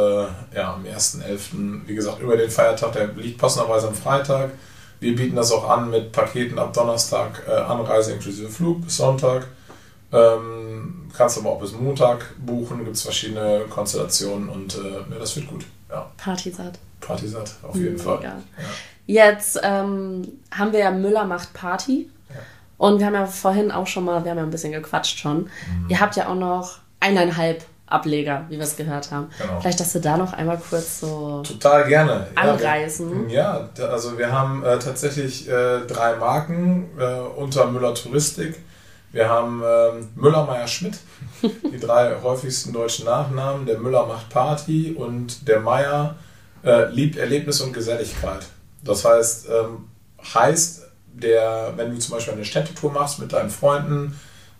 ja, 0.54 0.74
am 0.74 0.84
1.11., 0.84 1.86
wie 1.86 1.94
gesagt, 1.94 2.20
über 2.20 2.36
den 2.36 2.50
Feiertag, 2.50 2.92
der 2.92 3.06
liegt 3.14 3.38
passenderweise 3.38 3.88
am 3.88 3.94
Freitag. 3.94 4.50
Wir 5.00 5.16
bieten 5.16 5.36
das 5.36 5.50
auch 5.50 5.70
an 5.70 5.88
mit 5.88 6.12
Paketen 6.12 6.58
ab 6.58 6.74
Donnerstag, 6.74 7.44
äh, 7.48 7.52
Anreise 7.52 8.12
inklusive 8.12 8.50
Flug 8.50 8.82
bis 8.82 8.98
Sonntag. 8.98 9.46
Ähm, 10.12 10.99
kannst 11.16 11.38
aber 11.38 11.50
auch 11.50 11.60
bis 11.60 11.72
Montag 11.72 12.34
buchen, 12.38 12.84
gibt 12.84 12.96
es 12.96 13.02
verschiedene 13.02 13.64
Konstellationen 13.68 14.48
und 14.48 14.76
äh, 14.76 15.12
ja, 15.12 15.18
das 15.18 15.36
wird 15.36 15.48
gut. 15.48 15.64
Ja. 15.88 16.10
Partysatt. 16.16 16.78
Partysatt, 17.00 17.56
auf 17.62 17.74
jeden 17.74 17.96
Mega. 17.96 18.04
Fall. 18.04 18.22
Ja. 18.22 18.36
Jetzt 19.06 19.58
ähm, 19.62 20.28
haben 20.52 20.72
wir 20.72 20.80
ja 20.80 20.90
Müller 20.90 21.24
macht 21.24 21.52
Party. 21.52 22.08
Ja. 22.28 22.36
Und 22.78 22.98
wir 22.98 23.06
haben 23.06 23.14
ja 23.14 23.26
vorhin 23.26 23.72
auch 23.72 23.86
schon 23.86 24.04
mal, 24.04 24.24
wir 24.24 24.30
haben 24.30 24.38
ja 24.38 24.44
ein 24.44 24.50
bisschen 24.50 24.72
gequatscht 24.72 25.18
schon. 25.18 25.42
Mhm. 25.42 25.86
Ihr 25.88 26.00
habt 26.00 26.16
ja 26.16 26.28
auch 26.28 26.36
noch 26.36 26.78
eineinhalb 27.00 27.64
Ableger, 27.90 28.46
wie 28.48 28.56
wir 28.56 28.64
es 28.64 28.76
gehört 28.76 29.10
haben. 29.10 29.30
Genau. 29.38 29.60
Vielleicht, 29.60 29.80
dass 29.80 29.92
du 29.92 30.00
da 30.00 30.16
noch 30.16 30.32
einmal 30.32 30.58
kurz 30.58 31.00
so. 31.00 31.42
Total 31.42 31.88
gerne. 31.88 32.28
Anreißen. 32.36 33.28
Ja, 33.28 33.68
ja 33.76 33.86
also 33.86 34.16
wir 34.16 34.30
haben 34.30 34.62
äh, 34.62 34.78
tatsächlich 34.78 35.48
äh, 35.48 35.80
drei 35.86 36.14
Marken 36.16 36.88
äh, 36.98 37.18
unter 37.36 37.66
Müller 37.66 37.94
Touristik. 37.94 38.54
Wir 39.12 39.28
haben 39.28 39.62
ähm, 39.64 40.08
Müller 40.14 40.44
Meier 40.44 40.68
Schmidt, 40.68 40.98
die 41.42 41.80
drei 41.80 42.20
häufigsten 42.22 42.72
deutschen 42.72 43.06
Nachnamen. 43.06 43.66
Der 43.66 43.78
Müller 43.78 44.06
macht 44.06 44.28
Party 44.30 44.94
und 44.96 45.48
der 45.48 45.60
Meier 45.60 46.16
äh, 46.64 46.88
liebt 46.90 47.16
Erlebnis 47.16 47.60
und 47.60 47.72
Geselligkeit. 47.72 48.46
Das 48.84 49.04
heißt, 49.04 49.48
ähm, 49.48 49.88
heißt, 50.34 50.82
der, 51.12 51.72
wenn 51.76 51.90
du 51.92 51.98
zum 51.98 52.14
Beispiel 52.14 52.34
eine 52.34 52.44
Städtetour 52.44 52.92
machst 52.92 53.18
mit 53.18 53.32
deinen 53.32 53.50
Freunden, 53.50 54.18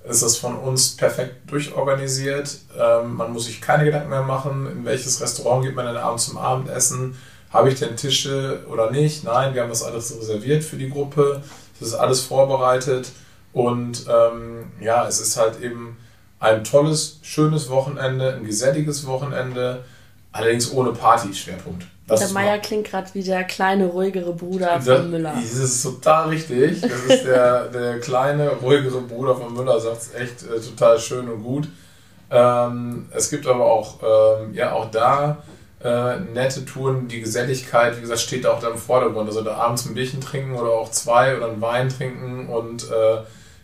ist 0.09 0.23
das 0.23 0.37
von 0.37 0.57
uns 0.57 0.97
perfekt 0.97 1.51
durchorganisiert. 1.51 2.59
Ähm, 2.79 3.15
man 3.15 3.33
muss 3.33 3.45
sich 3.45 3.61
keine 3.61 3.85
Gedanken 3.85 4.09
mehr 4.11 4.23
machen, 4.23 4.67
in 4.67 4.85
welches 4.85 5.21
Restaurant 5.21 5.65
geht 5.65 5.77
man 5.77 5.87
denn 5.87 5.97
abends 5.97 6.27
zum 6.27 6.39
Abendessen. 6.39 7.17
Habe 7.51 7.71
ich 7.71 7.79
denn 7.79 7.97
Tische 7.97 8.65
oder 8.69 8.91
nicht? 8.91 9.25
Nein, 9.25 9.55
wir 9.55 9.63
haben 9.63 9.69
das 9.69 9.83
alles 9.83 10.17
reserviert 10.19 10.65
für 10.65 10.77
die 10.77 10.89
Gruppe. 10.89 11.43
Das 11.79 11.89
ist 11.89 11.95
alles 11.95 12.21
vorbereitet. 12.21 13.13
Und 13.53 14.07
ähm, 14.09 14.73
ja, 14.81 15.07
es 15.07 15.21
ist 15.21 15.37
halt 15.37 15.61
eben 15.61 15.97
ein 16.39 16.65
tolles, 16.65 17.19
schönes 17.23 17.69
Wochenende, 17.69 18.35
ein 18.35 18.45
geselliges 18.45 19.07
Wochenende, 19.07 19.85
allerdings 20.33 20.73
ohne 20.73 20.93
Party-Schwerpunkt. 20.93 21.87
Das 22.07 22.21
der 22.21 22.31
Meier 22.31 22.59
klingt 22.59 22.89
gerade 22.89 23.09
wie 23.15 23.23
der 23.23 23.45
kleine, 23.45 23.87
ruhigere 23.87 24.33
Bruder 24.33 24.81
von 24.81 25.11
Müller. 25.11 25.33
Das 25.35 25.53
ist 25.53 25.83
total 25.83 26.29
richtig. 26.31 26.81
Das 26.81 27.05
ist 27.05 27.25
der, 27.25 27.65
der 27.73 28.01
kleine, 28.01 28.51
ruhigere 28.51 29.01
Bruder 29.01 29.37
von 29.37 29.53
Müller, 29.55 29.79
sagt 29.79 29.99
es 29.99 30.15
echt 30.15 30.43
äh, 30.43 30.61
total 30.61 30.99
schön 30.99 31.29
und 31.29 31.43
gut. 31.43 31.69
Ähm, 32.31 33.09
es 33.13 33.31
gibt 33.31 33.47
aber 33.47 33.65
auch, 33.65 34.01
ähm, 34.03 34.55
ja, 34.55 34.73
auch 34.73 34.91
da 34.91 35.39
äh, 35.83 36.17
nette 36.33 36.65
Touren. 36.65 37.07
Die 37.07 37.21
Geselligkeit, 37.21 37.97
wie 37.97 38.01
gesagt, 38.01 38.21
steht 38.21 38.47
auch 38.47 38.61
da 38.61 38.71
im 38.71 38.79
Vordergrund. 38.79 39.29
Also 39.29 39.43
da 39.43 39.55
abends 39.55 39.87
ein 39.87 39.95
Bierchen 39.95 40.21
trinken 40.21 40.55
oder 40.55 40.71
auch 40.71 40.91
zwei 40.91 41.37
oder 41.37 41.49
einen 41.49 41.61
Wein 41.61 41.89
trinken 41.89 42.49
und 42.49 42.91
äh, 42.91 43.19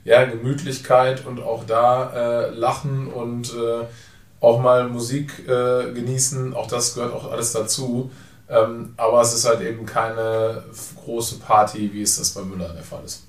ja, 0.07 0.25
Gemütlichkeit 0.25 1.27
und 1.27 1.43
auch 1.43 1.65
da 1.67 2.13
äh, 2.47 2.51
lachen 2.51 3.09
und 3.09 3.53
äh, 3.53 3.85
auch 4.41 4.61
mal 4.61 4.89
Musik 4.89 5.49
äh, 5.49 5.93
genießen. 5.93 6.55
Auch 6.55 6.69
das 6.69 6.95
gehört 6.95 7.13
auch 7.13 7.31
alles 7.31 7.53
dazu. 7.53 8.11
Ähm, 8.49 8.95
aber 8.97 9.21
es 9.21 9.35
ist 9.35 9.45
halt 9.45 9.61
eben 9.63 9.85
keine 9.85 10.63
große 11.05 11.41
Party, 11.41 11.91
wie 11.93 12.03
es 12.03 12.19
das 12.19 12.31
bei 12.31 12.43
Müller 12.43 12.69
der 12.69 12.85
Fall 12.85 13.03
ist. 13.05 13.25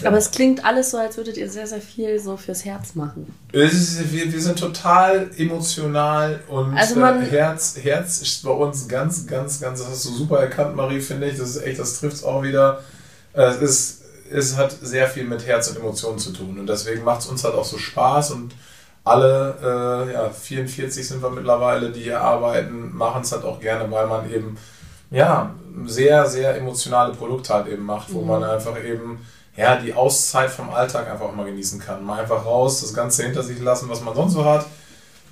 Ja. 0.00 0.08
Aber 0.08 0.16
es 0.16 0.30
klingt 0.30 0.64
alles 0.64 0.92
so, 0.92 0.96
als 0.96 1.18
würdet 1.18 1.36
ihr 1.36 1.50
sehr, 1.50 1.66
sehr 1.66 1.82
viel 1.82 2.18
so 2.18 2.38
fürs 2.38 2.64
Herz 2.64 2.94
machen. 2.94 3.26
Ist, 3.52 4.10
wir, 4.10 4.32
wir 4.32 4.40
sind 4.40 4.58
total 4.58 5.30
emotional 5.36 6.40
und 6.48 6.74
also 6.74 6.98
man, 6.98 7.22
äh, 7.22 7.26
Herz, 7.26 7.76
Herz 7.82 8.22
ist 8.22 8.42
bei 8.42 8.50
uns 8.50 8.88
ganz, 8.88 9.26
ganz, 9.26 9.60
ganz, 9.60 9.80
das 9.80 9.90
hast 9.90 10.06
du 10.06 10.10
super 10.12 10.40
erkannt, 10.40 10.74
Marie, 10.74 11.02
finde 11.02 11.28
ich. 11.28 11.36
Das 11.36 11.50
ist 11.50 11.62
echt, 11.62 11.78
das 11.78 12.00
trifft 12.00 12.16
es 12.16 12.24
auch 12.24 12.42
wieder. 12.42 12.82
Äh, 13.34 13.42
es, 13.42 13.60
ist, 13.60 14.01
es 14.32 14.56
hat 14.56 14.72
sehr 14.80 15.08
viel 15.08 15.24
mit 15.24 15.46
Herz 15.46 15.68
und 15.68 15.78
Emotionen 15.78 16.18
zu 16.18 16.32
tun 16.32 16.58
und 16.58 16.66
deswegen 16.66 17.04
macht 17.04 17.20
es 17.20 17.26
uns 17.26 17.44
halt 17.44 17.54
auch 17.54 17.64
so 17.64 17.78
Spaß 17.78 18.32
und 18.32 18.54
alle, 19.04 19.56
äh, 20.08 20.12
ja, 20.12 20.30
44 20.30 21.06
sind 21.06 21.22
wir 21.22 21.30
mittlerweile, 21.30 21.90
die 21.90 22.02
hier 22.02 22.20
arbeiten, 22.20 22.96
machen 22.96 23.22
es 23.22 23.32
halt 23.32 23.44
auch 23.44 23.60
gerne, 23.60 23.90
weil 23.90 24.06
man 24.06 24.30
eben, 24.30 24.56
ja, 25.10 25.54
sehr, 25.86 26.26
sehr 26.26 26.56
emotionale 26.56 27.12
Produkte 27.12 27.52
halt 27.52 27.66
eben 27.66 27.84
macht, 27.84 28.12
wo 28.12 28.20
mhm. 28.20 28.28
man 28.28 28.44
einfach 28.44 28.82
eben, 28.82 29.26
ja, 29.56 29.76
die 29.76 29.92
Auszeit 29.92 30.50
vom 30.50 30.70
Alltag 30.70 31.10
einfach 31.10 31.32
mal 31.34 31.44
genießen 31.44 31.80
kann. 31.80 32.04
Mal 32.04 32.20
einfach 32.20 32.44
raus, 32.46 32.80
das 32.80 32.94
Ganze 32.94 33.24
hinter 33.24 33.42
sich 33.42 33.60
lassen, 33.60 33.88
was 33.88 34.00
man 34.00 34.14
sonst 34.14 34.32
so 34.32 34.44
hat. 34.44 34.66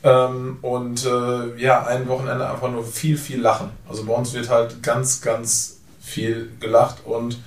Ähm, 0.02 0.58
und 0.62 1.06
äh, 1.06 1.56
ja, 1.56 1.86
ein 1.86 2.08
Wochenende 2.08 2.48
einfach 2.48 2.70
nur 2.70 2.84
viel, 2.84 3.16
viel 3.16 3.40
lachen. 3.40 3.70
Also 3.88 4.04
bei 4.04 4.14
uns 4.14 4.32
wird 4.34 4.48
halt 4.48 4.82
ganz, 4.82 5.20
ganz 5.22 5.78
viel 6.00 6.50
gelacht 6.58 7.04
und 7.04 7.38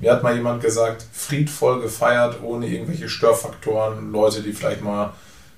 mir 0.00 0.12
hat 0.12 0.22
mal 0.22 0.34
jemand 0.34 0.62
gesagt, 0.62 1.04
friedvoll 1.12 1.80
gefeiert, 1.82 2.42
ohne 2.42 2.66
irgendwelche 2.66 3.08
Störfaktoren, 3.08 4.10
Leute, 4.12 4.42
die 4.42 4.52
vielleicht 4.52 4.82
mal 4.82 5.12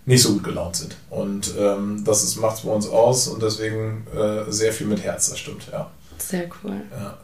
nicht 0.04 0.22
so 0.22 0.32
gut 0.34 0.44
gelaunt 0.44 0.76
sind. 0.76 0.96
Und 1.10 1.54
ähm, 1.58 2.02
das 2.04 2.36
macht 2.36 2.56
es 2.56 2.62
bei 2.62 2.70
uns 2.70 2.88
aus 2.88 3.28
und 3.28 3.42
deswegen 3.42 4.06
äh, 4.14 4.50
sehr 4.50 4.72
viel 4.72 4.86
mit 4.86 5.02
Herz, 5.02 5.30
das 5.30 5.38
stimmt, 5.38 5.68
ja. 5.70 5.90
Sehr 6.18 6.48
cool. 6.62 6.80
Ja. 6.90 7.18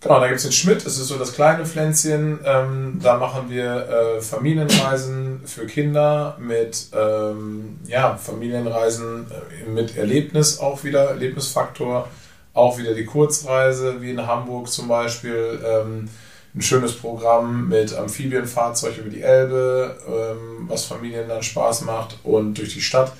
Genau, 0.00 0.20
da 0.20 0.26
gibt 0.26 0.36
es 0.36 0.42
den 0.42 0.52
Schmidt, 0.52 0.84
das 0.84 0.98
ist 0.98 1.08
so 1.08 1.16
das 1.16 1.32
kleine 1.32 1.64
Pflänzchen. 1.64 2.38
Ähm, 2.44 3.00
da 3.02 3.16
machen 3.16 3.48
wir 3.48 3.88
äh, 3.88 4.20
Familienreisen 4.20 5.40
für 5.46 5.66
Kinder 5.66 6.36
mit 6.38 6.88
ähm, 6.92 7.78
ja, 7.86 8.16
Familienreisen 8.16 9.26
äh, 9.30 9.70
mit 9.70 9.96
Erlebnis 9.96 10.60
auch 10.60 10.84
wieder, 10.84 11.10
Erlebnisfaktor. 11.10 12.08
Auch 12.56 12.78
wieder 12.78 12.94
die 12.94 13.04
Kurzreise, 13.04 14.00
wie 14.00 14.10
in 14.10 14.26
Hamburg 14.26 14.68
zum 14.68 14.88
Beispiel. 14.88 15.60
Ähm, 15.62 16.08
ein 16.54 16.62
schönes 16.62 16.96
Programm 16.96 17.68
mit 17.68 17.94
Amphibienfahrzeug 17.94 18.96
über 18.96 19.10
die 19.10 19.20
Elbe, 19.20 19.98
ähm, 20.08 20.66
was 20.68 20.86
Familien 20.86 21.28
dann 21.28 21.42
Spaß 21.42 21.82
macht 21.82 22.16
und 22.24 22.56
durch 22.56 22.72
die 22.72 22.80
Stadt. 22.80 23.12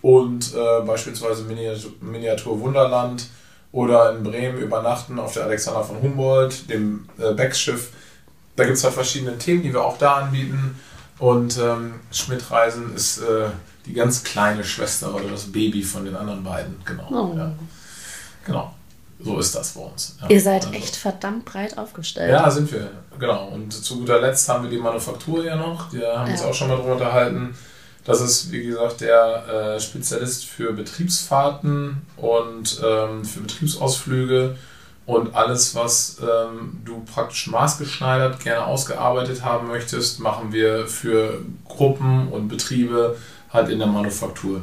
Und 0.00 0.54
äh, 0.54 0.80
beispielsweise 0.86 1.44
Miniatur, 1.44 1.92
Miniatur 2.00 2.60
Wunderland 2.60 3.26
oder 3.72 4.16
in 4.16 4.22
Bremen 4.22 4.58
übernachten 4.58 5.18
auf 5.18 5.34
der 5.34 5.44
Alexander 5.44 5.84
von 5.84 6.00
Humboldt, 6.00 6.70
dem 6.70 7.06
äh, 7.18 7.34
Becksschiff. 7.34 7.90
Da 8.56 8.64
gibt 8.64 8.78
es 8.78 8.84
halt 8.84 8.94
verschiedene 8.94 9.36
Themen, 9.36 9.62
die 9.62 9.74
wir 9.74 9.84
auch 9.84 9.98
da 9.98 10.14
anbieten. 10.14 10.80
Und 11.18 11.58
ähm, 11.58 12.00
Schmidt-Reisen 12.10 12.94
ist 12.94 13.18
äh, 13.18 13.50
die 13.84 13.92
ganz 13.92 14.24
kleine 14.24 14.64
Schwester 14.64 15.14
oder 15.14 15.28
das 15.28 15.52
Baby 15.52 15.82
von 15.82 16.06
den 16.06 16.16
anderen 16.16 16.42
beiden. 16.42 16.80
Genau. 16.86 17.08
Oh. 17.10 17.36
Ja. 17.36 17.52
Genau. 18.46 18.74
So 19.20 19.38
ist 19.38 19.54
das 19.54 19.72
bei 19.72 19.80
uns. 19.80 20.16
Ja. 20.20 20.28
Ihr 20.28 20.40
seid 20.40 20.66
also. 20.66 20.78
echt 20.78 20.96
verdammt 20.96 21.44
breit 21.44 21.76
aufgestellt. 21.76 22.30
Ja, 22.30 22.48
sind 22.50 22.70
wir. 22.72 22.90
Genau. 23.18 23.48
Und 23.48 23.72
zu 23.72 23.98
guter 23.98 24.20
Letzt 24.20 24.48
haben 24.48 24.64
wir 24.64 24.70
die 24.70 24.78
Manufaktur 24.78 25.44
ja 25.44 25.56
noch. 25.56 25.90
Da 25.90 26.18
haben 26.18 26.28
wir 26.28 26.34
ja. 26.36 26.40
uns 26.40 26.42
auch 26.42 26.54
schon 26.54 26.68
mal 26.68 26.76
drüber 26.76 26.92
unterhalten. 26.92 27.54
Das 28.04 28.20
ist, 28.20 28.52
wie 28.52 28.62
gesagt, 28.62 29.00
der 29.00 29.74
äh, 29.76 29.80
Spezialist 29.80 30.46
für 30.46 30.72
Betriebsfahrten 30.72 32.02
und 32.16 32.80
ähm, 32.82 33.24
für 33.24 33.40
Betriebsausflüge 33.40 34.56
und 35.04 35.34
alles, 35.34 35.74
was 35.74 36.18
ähm, 36.20 36.80
du 36.84 37.02
praktisch 37.12 37.48
maßgeschneidert 37.48 38.40
gerne 38.40 38.66
ausgearbeitet 38.66 39.44
haben 39.44 39.68
möchtest, 39.68 40.20
machen 40.20 40.52
wir 40.52 40.86
für 40.86 41.40
Gruppen 41.66 42.28
und 42.28 42.48
Betriebe 42.48 43.16
halt 43.52 43.68
in 43.70 43.78
der 43.78 43.88
Manufaktur. 43.88 44.62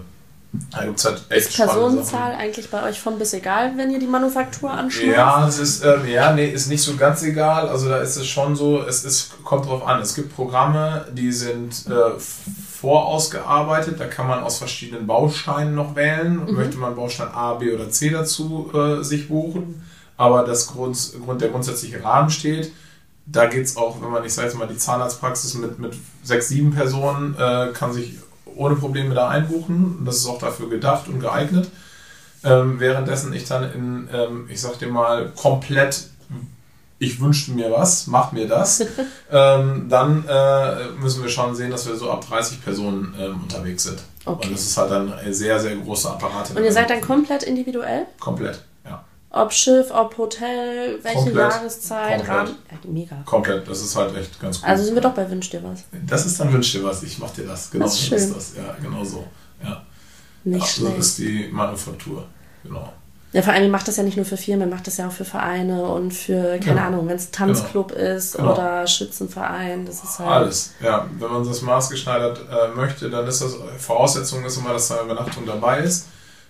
Da 0.71 0.85
gibt 0.85 1.03
halt 1.03 1.23
echt 1.29 1.49
Ist 1.49 1.55
Personenzahl 1.55 2.33
eigentlich 2.33 2.69
bei 2.69 2.83
euch 2.83 2.99
von 2.99 3.17
bis 3.17 3.33
egal, 3.33 3.73
wenn 3.77 3.91
ihr 3.91 3.99
die 3.99 4.07
Manufaktur 4.07 4.71
anschaut? 4.71 5.05
Ja, 5.05 5.47
es 5.47 5.59
ist, 5.59 5.83
ähm, 5.83 6.07
ja, 6.07 6.33
nee, 6.33 6.49
ist 6.49 6.67
nicht 6.67 6.81
so 6.81 6.95
ganz 6.95 7.23
egal. 7.23 7.69
Also 7.69 7.89
da 7.89 7.97
ist 7.97 8.15
es 8.15 8.27
schon 8.27 8.55
so, 8.55 8.81
es 8.81 9.03
ist, 9.03 9.43
kommt 9.43 9.65
drauf 9.65 9.85
an. 9.85 10.01
Es 10.01 10.15
gibt 10.15 10.35
Programme, 10.35 11.05
die 11.13 11.31
sind 11.31 11.85
äh, 11.87 12.19
vorausgearbeitet, 12.19 13.99
da 13.99 14.05
kann 14.05 14.27
man 14.27 14.43
aus 14.43 14.57
verschiedenen 14.57 15.07
Bausteinen 15.07 15.75
noch 15.75 15.95
wählen. 15.95 16.45
Mhm. 16.45 16.55
Möchte 16.55 16.77
man 16.77 16.95
Baustein 16.95 17.29
A, 17.33 17.55
B 17.55 17.73
oder 17.73 17.89
C 17.89 18.09
dazu 18.09 18.71
äh, 18.73 19.03
sich 19.03 19.27
buchen. 19.27 19.83
Aber 20.17 20.43
das 20.43 20.67
Grund, 20.67 20.97
Grund, 21.25 21.41
der 21.41 21.49
grundsätzliche 21.49 22.03
Rahmen 22.03 22.29
steht. 22.29 22.71
Da 23.25 23.47
geht 23.47 23.65
es 23.65 23.75
auch, 23.75 24.01
wenn 24.01 24.11
man, 24.11 24.23
ich 24.23 24.33
sage 24.33 24.49
jetzt 24.49 24.57
mal, 24.57 24.67
die 24.67 24.77
Zahnarztpraxis 24.77 25.55
mit, 25.55 25.79
mit 25.79 25.95
sechs, 26.23 26.47
sieben 26.47 26.71
Personen 26.71 27.35
äh, 27.39 27.71
kann 27.73 27.91
sich 27.91 28.19
ohne 28.55 28.75
Probleme 28.75 29.13
da 29.15 29.29
einbuchen. 29.29 30.03
Das 30.05 30.17
ist 30.17 30.27
auch 30.27 30.39
dafür 30.39 30.69
gedacht 30.69 31.07
und 31.07 31.19
geeignet. 31.19 31.69
Ähm, 32.43 32.79
währenddessen 32.79 33.33
ich 33.33 33.45
dann 33.45 33.63
in, 33.71 34.09
ähm, 34.13 34.47
ich 34.49 34.61
sag 34.61 34.77
dir 34.77 34.87
mal, 34.87 35.31
komplett, 35.35 36.09
ich 36.99 37.19
wünschte 37.19 37.51
mir 37.51 37.71
was, 37.71 38.07
mach 38.07 38.31
mir 38.31 38.47
das, 38.47 38.85
ähm, 39.31 39.87
dann 39.89 40.25
äh, 40.27 40.89
müssen 41.01 41.23
wir 41.23 41.29
schon 41.29 41.55
sehen, 41.55 41.71
dass 41.71 41.87
wir 41.87 41.95
so 41.95 42.11
ab 42.11 42.25
30 42.27 42.63
Personen 42.63 43.15
ähm, 43.19 43.41
unterwegs 43.41 43.83
sind. 43.83 43.99
Okay. 44.25 44.47
Und 44.47 44.53
das 44.53 44.61
ist 44.61 44.77
halt 44.77 44.91
dann 44.91 45.13
ein 45.13 45.33
sehr, 45.33 45.59
sehr 45.59 45.75
großer 45.75 46.11
Apparat. 46.11 46.51
Und 46.55 46.63
ihr 46.63 46.71
seid 46.71 46.89
dann 46.89 47.01
komplett 47.01 47.43
individuell? 47.43 48.05
Komplett. 48.19 48.59
Ob 49.35 49.51
Schiff, 49.51 49.91
ob 49.91 50.17
Hotel, 50.17 50.97
welche 51.03 51.17
Komplett. 51.17 51.51
Jahreszeit, 51.51 52.17
Komplett. 52.19 52.29
Rahmen. 52.29 52.55
Ja, 52.71 52.89
mega. 52.89 53.15
Komplett, 53.25 53.67
das 53.67 53.81
ist 53.81 53.93
halt 53.93 54.15
echt 54.15 54.39
ganz 54.39 54.61
gut. 54.61 54.69
Also 54.69 54.85
sind 54.85 54.95
wir 54.95 55.01
doch 55.01 55.13
bei 55.13 55.29
Wünsch 55.29 55.49
dir 55.49 55.61
was. 55.61 55.83
Das 56.07 56.25
ist 56.25 56.39
dann 56.39 56.53
Wünsch 56.53 56.71
dir 56.71 56.85
was, 56.85 57.03
ich 57.03 57.19
mach 57.19 57.31
dir 57.31 57.45
das. 57.45 57.69
Genau 57.69 57.83
das 57.83 57.99
ist, 57.99 58.09
so 58.09 58.15
ist 58.15 58.33
das. 58.33 58.53
Ja, 58.55 58.77
genau 58.81 59.03
so. 59.03 59.25
Ja. 59.61 59.83
Nicht 60.45 60.65
schlecht. 60.65 60.97
Das 60.97 61.07
ist 61.07 61.17
die 61.17 61.49
Manufaktur. 61.51 62.25
Genau. 62.63 62.93
Ja, 63.33 63.41
vor 63.41 63.51
allem, 63.51 63.63
ihr 63.63 63.69
macht 63.69 63.89
das 63.89 63.97
ja 63.97 64.03
nicht 64.03 64.15
nur 64.15 64.25
für 64.25 64.37
Firmen, 64.37 64.69
ihr 64.69 64.73
macht 64.73 64.87
das 64.87 64.95
ja 64.95 65.09
auch 65.09 65.11
für 65.11 65.25
Vereine 65.25 65.83
und 65.83 66.13
für, 66.13 66.57
keine 66.59 66.79
ja. 66.79 66.87
Ahnung, 66.87 67.05
wenn 67.09 67.17
es 67.17 67.31
Tanzclub 67.31 67.89
genau. 67.89 68.15
ist 68.15 68.37
genau. 68.37 68.53
oder 68.53 68.87
Schützenverein, 68.87 69.85
das 69.85 70.01
ist 70.01 70.17
halt. 70.19 70.29
Alles, 70.29 70.71
ja. 70.81 71.09
Wenn 71.19 71.29
man 71.29 71.45
das 71.45 71.61
maßgeschneidert 71.61 72.39
äh, 72.39 72.73
möchte, 72.73 73.09
dann 73.09 73.27
ist 73.27 73.41
das, 73.41 73.57
Voraussetzung 73.79 74.45
ist 74.45 74.55
immer, 74.55 74.71
dass 74.71 74.87
da 74.87 75.01
eine 75.01 75.11
Übernachtung 75.11 75.45
dabei 75.45 75.79
ist 75.79 76.05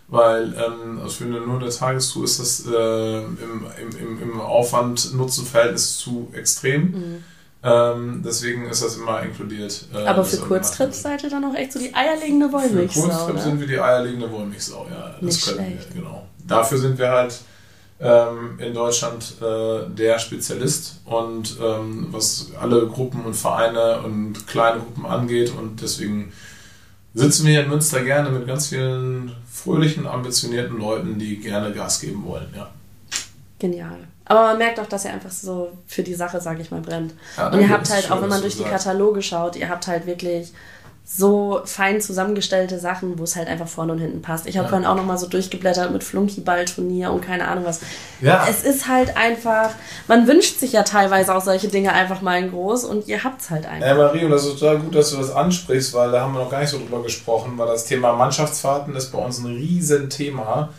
weil 0.08 0.54
ähm, 0.54 1.00
also 1.02 1.16
für 1.16 1.26
eine 1.26 1.42
nur 1.42 1.60
der 1.60 1.70
Tagestour 1.70 2.24
ist 2.24 2.40
das 2.40 2.66
äh, 2.68 3.18
im, 3.18 3.66
im, 4.00 4.22
im 4.22 4.42
Aufwand-Nutzen-Verhältnis 4.42 5.98
zu 5.98 6.30
extrem. 6.34 6.82
Mhm. 6.92 7.24
Ähm, 7.64 8.22
deswegen 8.24 8.70
ist 8.70 8.84
das 8.84 8.98
immer 8.98 9.24
inkludiert. 9.24 9.86
Äh, 9.92 10.06
Aber 10.06 10.24
für 10.24 10.38
Kurztrips 10.38 11.02
seid 11.02 11.24
ihr 11.24 11.32
dann 11.32 11.44
auch 11.46 11.56
echt 11.56 11.74
so 11.74 11.80
die 11.80 11.94
eierlegende 11.96 12.52
Wollmilchsau. 12.52 13.02
Für 13.02 13.08
Kurztrips 13.08 13.40
ne? 13.40 13.42
sind 13.42 13.60
wir 13.60 13.68
die 13.68 13.80
eierlegende 13.80 14.32
Wollmilchsau, 14.32 14.86
ja. 14.92 15.16
Das 15.20 15.22
Nicht 15.22 15.46
können 15.46 15.72
schlecht. 15.72 15.96
wir, 15.96 16.02
genau. 16.02 16.28
Dafür 16.46 16.78
sind 16.78 17.00
wir 17.00 17.10
halt 17.10 17.40
ähm, 18.00 18.60
in 18.60 18.74
Deutschland 18.76 19.34
äh, 19.42 19.90
der 19.90 20.20
Spezialist 20.20 21.02
und 21.06 21.58
ähm, 21.60 22.08
was 22.12 22.52
alle 22.62 22.86
Gruppen 22.88 23.26
und 23.26 23.34
Vereine 23.34 24.02
und 24.04 24.46
kleine 24.46 24.82
Gruppen 24.82 25.06
angeht 25.08 25.52
und 25.58 25.82
deswegen 25.82 26.34
sitzen 27.16 27.46
wir 27.46 27.54
hier 27.54 27.64
in 27.64 27.70
Münster 27.70 28.04
gerne 28.04 28.30
mit 28.30 28.46
ganz 28.46 28.68
vielen 28.68 29.36
fröhlichen, 29.52 30.06
ambitionierten 30.06 30.78
Leuten, 30.78 31.18
die 31.18 31.38
gerne 31.38 31.74
Gas 31.74 32.00
geben 32.02 32.24
wollen, 32.26 32.54
ja. 32.56 32.70
Genial. 33.58 33.98
Aber 34.26 34.42
man 34.42 34.58
merkt 34.58 34.80
auch, 34.80 34.88
dass 34.88 35.06
er 35.06 35.14
einfach 35.14 35.32
so 35.32 35.72
für 35.88 36.04
die 36.04 36.16
Sache, 36.16 36.42
sage 36.42 36.62
ich 36.62 36.72
mal, 36.72 36.82
brennt. 36.82 37.14
Ja, 37.38 37.50
und 37.50 37.60
ihr 37.60 37.70
habt 37.70 37.90
halt, 37.90 38.12
auch 38.12 38.22
wenn 38.22 38.30
man 38.30 38.42
durch 38.42 38.58
die 38.58 38.64
Kataloge 38.64 39.22
schaut, 39.22 39.56
ihr 39.56 39.70
habt 39.70 39.88
halt 39.88 40.06
wirklich 40.08 40.52
so 41.08 41.62
fein 41.66 42.02
zusammengestellte 42.02 42.80
Sachen, 42.80 43.20
wo 43.20 43.24
es 43.24 43.36
halt 43.36 43.48
einfach 43.48 43.68
vorne 43.68 43.92
und 43.92 44.00
hinten 44.00 44.24
passt. 44.24 44.48
Ich 44.48 44.58
habe 44.58 44.66
ja. 44.66 44.70
vorhin 44.70 44.88
auch 44.88 44.96
nochmal 44.96 45.20
so 45.20 45.28
durchgeblättert 45.28 45.92
mit 45.92 46.04
Flunkyball-Turnier 46.04 47.12
und 47.12 47.22
keine 47.22 47.48
Ahnung 47.48 47.64
was. 47.64 47.82
Ja. 48.22 48.48
Es 48.50 48.64
ist 48.64 48.88
halt 48.88 49.16
einfach, 49.16 49.70
man 50.08 50.28
wünscht 50.28 50.60
sich 50.60 50.72
ja 50.72 50.82
teilweise 50.82 51.36
auch 51.36 51.44
solche 51.44 51.68
Dinge 51.68 51.94
einfach 51.94 52.22
mal 52.22 52.40
in 52.42 52.50
groß 52.50 52.86
und 52.86 53.08
ihr 53.08 53.24
habt 53.24 53.42
es 53.42 53.52
halt 53.52 53.68
einfach. 53.68 53.88
Ja, 53.88 53.94
Marie, 53.94 54.26
und 54.26 54.32
das 54.32 54.46
ist 54.46 54.60
total 54.60 54.80
gut, 54.80 54.96
dass 54.96 55.12
du 55.12 55.18
das 55.18 55.32
ansprichst, 55.32 55.94
weil 55.94 56.12
da 56.12 56.22
haben 56.22 56.34
wir 56.34 56.40
noch 56.40 56.50
gar 56.50 56.62
nicht 56.62 56.72
so 56.72 56.80
drüber 56.80 57.04
gesprochen, 57.04 57.54
weil 57.56 57.68
das 57.68 57.86
Thema 57.86 58.14
Mannschaftsfahrten 58.14 58.96
ist 58.96 59.12
bei 59.12 59.20
uns 59.20 59.38
ein 59.38 59.46
Riesenthema. 59.46 60.70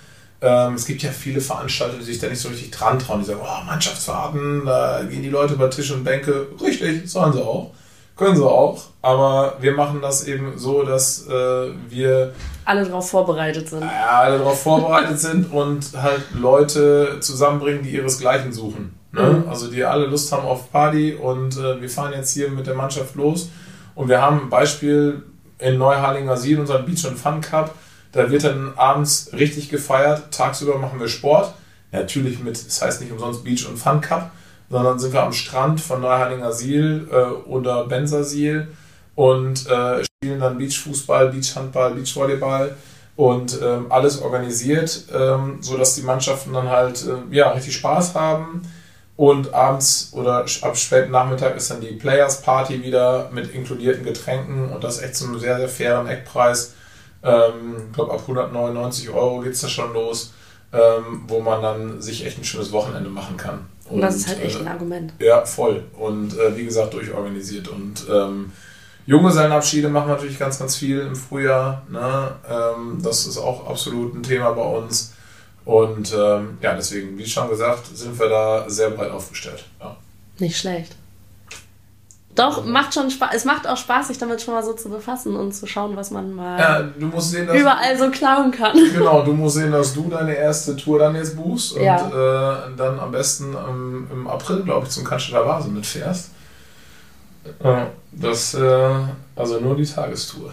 Ähm, 0.41 0.75
es 0.75 0.87
gibt 0.87 1.03
ja 1.03 1.13
viele 1.13 1.41
Veranstalter, 1.41 1.99
die 1.99 2.05
sich 2.05 2.19
da 2.19 2.27
nicht 2.27 2.41
so 2.41 2.49
richtig 2.49 2.73
dran 2.73 2.99
trauen. 2.99 3.21
Die 3.21 3.27
sagen, 3.27 3.41
oh, 3.43 3.65
Mannschaftsfahrten, 3.65 4.67
da 4.67 5.03
gehen 5.09 5.23
die 5.23 5.31
Leute 5.31 5.55
über 5.55 5.71
Tisch 5.71 5.93
und 5.93 6.03
Bänke. 6.03 6.49
Richtig, 6.61 7.09
sollen 7.09 7.33
sie 7.33 7.43
auch. 7.43 7.71
Können 8.17 8.37
sie 8.37 8.45
auch. 8.45 8.83
Aber 9.03 9.57
wir 9.61 9.73
machen 9.73 10.01
das 10.01 10.27
eben 10.27 10.59
so, 10.59 10.83
dass 10.83 11.27
äh, 11.29 11.71
wir 11.89 12.33
alle 12.65 12.85
darauf 12.85 13.11
vorbereitet 13.11 13.69
sind. 13.69 13.83
Ja, 13.83 14.21
alle 14.21 14.39
darauf 14.39 14.63
vorbereitet 14.63 15.21
sind 15.21 15.53
und 15.53 15.93
halt 16.03 16.23
Leute 16.35 17.19
zusammenbringen, 17.21 17.83
die 17.83 17.91
ihresgleichen 17.91 18.53
suchen. 18.53 18.99
Ne? 19.13 19.45
Mhm. 19.45 19.49
Also 19.49 19.71
die 19.71 19.85
alle 19.85 20.07
Lust 20.07 20.33
haben 20.33 20.47
auf 20.47 20.73
Party 20.73 21.15
und 21.15 21.57
äh, 21.57 21.81
wir 21.81 21.91
fahren 21.91 22.13
jetzt 22.15 22.33
hier 22.33 22.51
mit 22.51 22.67
der 22.67 22.75
Mannschaft 22.75 23.15
los. 23.15 23.51
Und 23.95 24.09
wir 24.09 24.21
haben 24.21 24.43
ein 24.43 24.51
Beispiel 24.51 25.23
in 25.59 25.79
Neuharlinger 25.79 26.37
Siel, 26.37 26.59
unseren 26.59 26.85
Beach 26.85 27.07
und 27.07 27.17
Fun 27.19 27.41
Cup 27.41 27.75
da 28.17 28.31
wird 28.31 28.45
dann 28.45 28.73
abends 28.77 29.31
richtig 29.35 29.69
gefeiert. 29.69 30.33
Tagsüber 30.33 30.79
machen 30.79 30.99
wir 30.99 31.09
Sport. 31.09 31.53
natürlich 31.93 32.41
mit, 32.41 32.67
das 32.67 32.81
heißt 32.83 33.01
nicht 33.01 33.13
umsonst 33.13 33.45
Beach 33.45 33.67
und 33.69 33.77
Fun 33.77 34.01
Cup, 34.01 34.31
sondern 34.71 34.99
sind 34.99 35.13
wir 35.13 35.23
am 35.23 35.33
Strand 35.33 35.81
von 35.81 36.01
Neuheilinger 36.01 36.53
Siel 36.53 37.09
äh, 37.11 37.49
oder 37.49 37.85
Bensersiel 37.85 38.69
und 39.15 39.67
äh, 39.69 40.05
spielen 40.05 40.41
dann 40.41 40.59
Beachfußball, 40.59 41.29
Beachhandball, 41.29 41.95
Beachvolleyball 41.95 42.77
und 43.17 43.61
ähm, 43.63 43.87
alles 43.91 44.21
organisiert, 44.21 45.05
ähm, 45.13 45.59
sodass 45.61 45.95
die 45.95 46.03
Mannschaften 46.03 46.53
dann 46.53 46.69
halt 46.69 47.05
äh, 47.07 47.35
ja, 47.35 47.51
richtig 47.51 47.75
Spaß 47.77 48.15
haben. 48.15 48.63
Und 49.17 49.55
abends 49.55 50.11
oder 50.13 50.45
ab 50.61 50.77
späten 50.77 51.11
Nachmittag 51.11 51.57
ist 51.57 51.71
dann 51.71 51.81
die 51.81 51.93
Players 51.93 52.43
Party 52.43 52.83
wieder 52.83 53.31
mit 53.33 53.51
inkludierten 53.55 54.05
Getränken 54.05 54.71
und 54.71 54.85
das 54.85 55.01
echt 55.01 55.17
zu 55.17 55.25
einem 55.25 55.39
sehr, 55.39 55.57
sehr 55.57 55.71
fairen 55.71 56.07
Eckpreis. 56.07 56.75
Ähm, 57.23 57.77
ich 57.87 57.95
glaube, 57.95 58.13
ab 58.13 58.21
199 58.21 59.09
Euro 59.09 59.41
geht 59.41 59.55
es 59.55 59.63
da 59.63 59.69
schon 59.69 59.95
los, 59.95 60.35
ähm, 60.75 61.23
wo 61.29 61.41
man 61.41 61.63
dann 61.63 62.03
sich 62.03 62.27
echt 62.27 62.37
ein 62.37 62.45
schönes 62.45 62.73
Wochenende 62.73 63.09
machen 63.09 63.39
kann. 63.39 63.67
Und, 63.89 64.01
das 64.01 64.17
ist 64.17 64.29
halt 64.29 64.43
echt 64.43 64.61
ein 64.61 64.69
Argument. 64.69 65.13
Äh, 65.19 65.27
ja, 65.27 65.45
voll. 65.45 65.85
Und 65.99 66.37
äh, 66.39 66.57
wie 66.57 66.65
gesagt, 66.65 66.95
durchorganisiert. 66.95 67.69
Und 67.69 68.07
ähm, 68.11 68.53
Junggesellenabschiede 69.07 69.89
machen 69.89 70.09
natürlich 70.09 70.39
ganz, 70.39 70.59
ganz 70.59 70.77
viel 70.77 71.01
im 71.01 71.15
Frühjahr. 71.15 71.83
Ne? 71.89 72.33
Ähm, 72.49 73.01
das 73.03 73.27
ist 73.27 73.39
auch 73.39 73.69
absolut 73.69 74.15
ein 74.15 74.23
Thema 74.23 74.53
bei 74.53 74.65
uns. 74.65 75.15
Und 75.65 76.13
ähm, 76.13 76.59
ja, 76.61 76.75
deswegen, 76.75 77.17
wie 77.19 77.27
schon 77.27 77.49
gesagt, 77.49 77.87
sind 77.97 78.19
wir 78.19 78.29
da 78.29 78.69
sehr 78.69 78.91
breit 78.91 79.11
aufgestellt. 79.11 79.65
Ja. 79.81 79.97
Nicht 80.39 80.59
schlecht. 80.59 80.95
Doch, 82.37 82.67
macht 82.67 82.93
schon 82.93 83.11
Spaß. 83.11 83.31
Es 83.35 83.45
macht 83.47 83.67
auch 83.67 83.79
Spaß, 83.79 84.09
sich 84.09 84.19
damit 84.19 84.43
schon 84.43 84.53
mal 84.53 84.63
so 84.63 84.75
zu 84.75 84.91
befassen 84.91 85.35
und 85.35 85.53
zu 85.53 85.67
schauen, 85.67 85.97
was 85.97 86.11
man 86.11 86.35
mal 86.35 86.59
ja, 86.59 86.83
du 86.83 87.07
musst 87.07 87.31
sehen, 87.31 87.49
überall 87.49 87.97
so 87.99 88.11
klauen 88.11 88.51
kann. 88.51 88.77
Genau, 88.93 89.23
du 89.23 89.33
musst 89.33 89.57
sehen, 89.57 89.73
dass 89.73 89.95
du 89.95 90.07
deine 90.09 90.35
erste 90.35 90.77
Tour 90.77 90.99
dann 90.99 91.17
jetzt 91.17 91.35
buchst 91.35 91.73
und 91.73 91.83
ja. 91.83 91.97
äh, 91.97 92.77
dann 92.77 93.01
am 93.01 93.11
besten 93.11 93.57
ähm, 93.69 94.07
im 94.13 94.27
April, 94.29 94.63
glaube 94.63 94.87
ich, 94.87 94.93
zum 94.93 95.05
Cannstatter 95.05 95.47
Vase 95.47 95.71
mitfährst. 95.71 96.31
Äh, 97.61 97.87
das, 98.13 98.53
äh, 98.53 98.91
also 99.35 99.59
nur 99.59 99.75
die 99.75 99.87
Tagestour. 99.87 100.53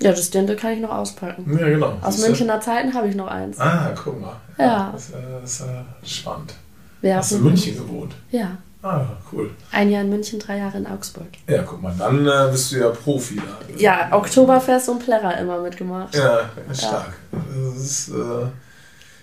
Ja, 0.00 0.10
das 0.12 0.30
Dirndl 0.30 0.56
kann 0.56 0.72
ich 0.72 0.80
noch 0.80 0.92
auspacken. 0.92 1.58
Ja, 1.58 1.68
genau. 1.68 1.92
Aus 2.00 2.18
Münchner 2.18 2.60
Zeiten 2.60 2.94
habe 2.94 3.08
ich 3.08 3.14
noch 3.14 3.28
eins. 3.28 3.60
Ah, 3.60 3.92
guck 4.02 4.18
mal. 4.20 4.36
Ja. 4.58 4.64
ja. 4.64 4.90
Das, 4.92 5.12
das 5.42 5.50
ist 5.52 5.60
äh, 5.60 6.06
spannend. 6.06 6.54
Wer 7.02 7.16
Hast 7.16 7.32
du 7.32 7.36
in 7.36 7.44
München 7.44 7.76
gewohnt? 7.76 8.14
Ja. 8.30 8.56
Ah, 8.86 9.04
cool. 9.32 9.50
Ein 9.72 9.90
Jahr 9.90 10.02
in 10.02 10.10
München, 10.10 10.38
drei 10.38 10.58
Jahre 10.58 10.78
in 10.78 10.86
Augsburg. 10.86 11.26
Ja, 11.48 11.62
guck 11.64 11.82
mal, 11.82 11.92
dann 11.98 12.24
äh, 12.24 12.50
bist 12.52 12.70
du 12.70 12.76
ja 12.76 12.90
Profi 12.90 13.36
da. 13.36 13.76
Ja, 13.76 14.08
Oktoberfest 14.12 14.88
und 14.88 15.00
Plärrer 15.00 15.36
immer 15.38 15.60
mitgemacht. 15.60 16.14
Ja, 16.14 16.50
stark. 16.72 17.14
Ja. 17.32 17.38
Das 17.72 17.82
ist, 17.82 18.08
äh, 18.10 18.46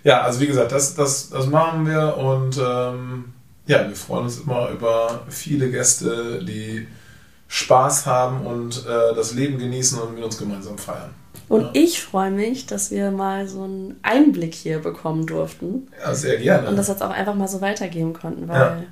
ja, 0.03 0.21
also 0.21 0.41
wie 0.41 0.47
gesagt, 0.47 0.73
das, 0.73 0.95
das, 0.95 1.29
das 1.29 1.47
machen 1.47 1.85
wir 1.85 2.17
und 2.17 2.57
ähm, 2.57 3.33
ja, 3.65 3.87
wir 3.87 3.95
freuen 3.95 4.25
uns 4.25 4.41
immer 4.41 4.69
über 4.69 5.21
viele 5.29 5.71
Gäste, 5.71 6.43
die 6.43 6.85
Spaß 7.47 8.05
haben 8.05 8.45
und 8.45 8.85
äh, 8.85 9.15
das 9.15 9.33
Leben 9.33 9.57
genießen 9.57 9.97
und 9.97 10.15
mit 10.15 10.25
uns 10.25 10.37
gemeinsam 10.37 10.77
feiern. 10.77 11.11
Und 11.47 11.61
ja. 11.61 11.69
ich 11.73 12.03
freue 12.03 12.31
mich, 12.31 12.65
dass 12.65 12.91
wir 12.91 13.11
mal 13.11 13.47
so 13.47 13.63
einen 13.63 13.97
Einblick 14.01 14.53
hier 14.53 14.79
bekommen 14.79 15.25
durften. 15.25 15.87
Ja, 16.03 16.13
sehr 16.13 16.37
gerne. 16.37 16.67
Und 16.67 16.75
das 16.75 16.89
jetzt 16.89 17.01
auch 17.01 17.11
einfach 17.11 17.35
mal 17.35 17.47
so 17.47 17.61
weitergeben 17.61 18.11
konnten, 18.11 18.49
weil 18.49 18.59
ja. 18.59 18.83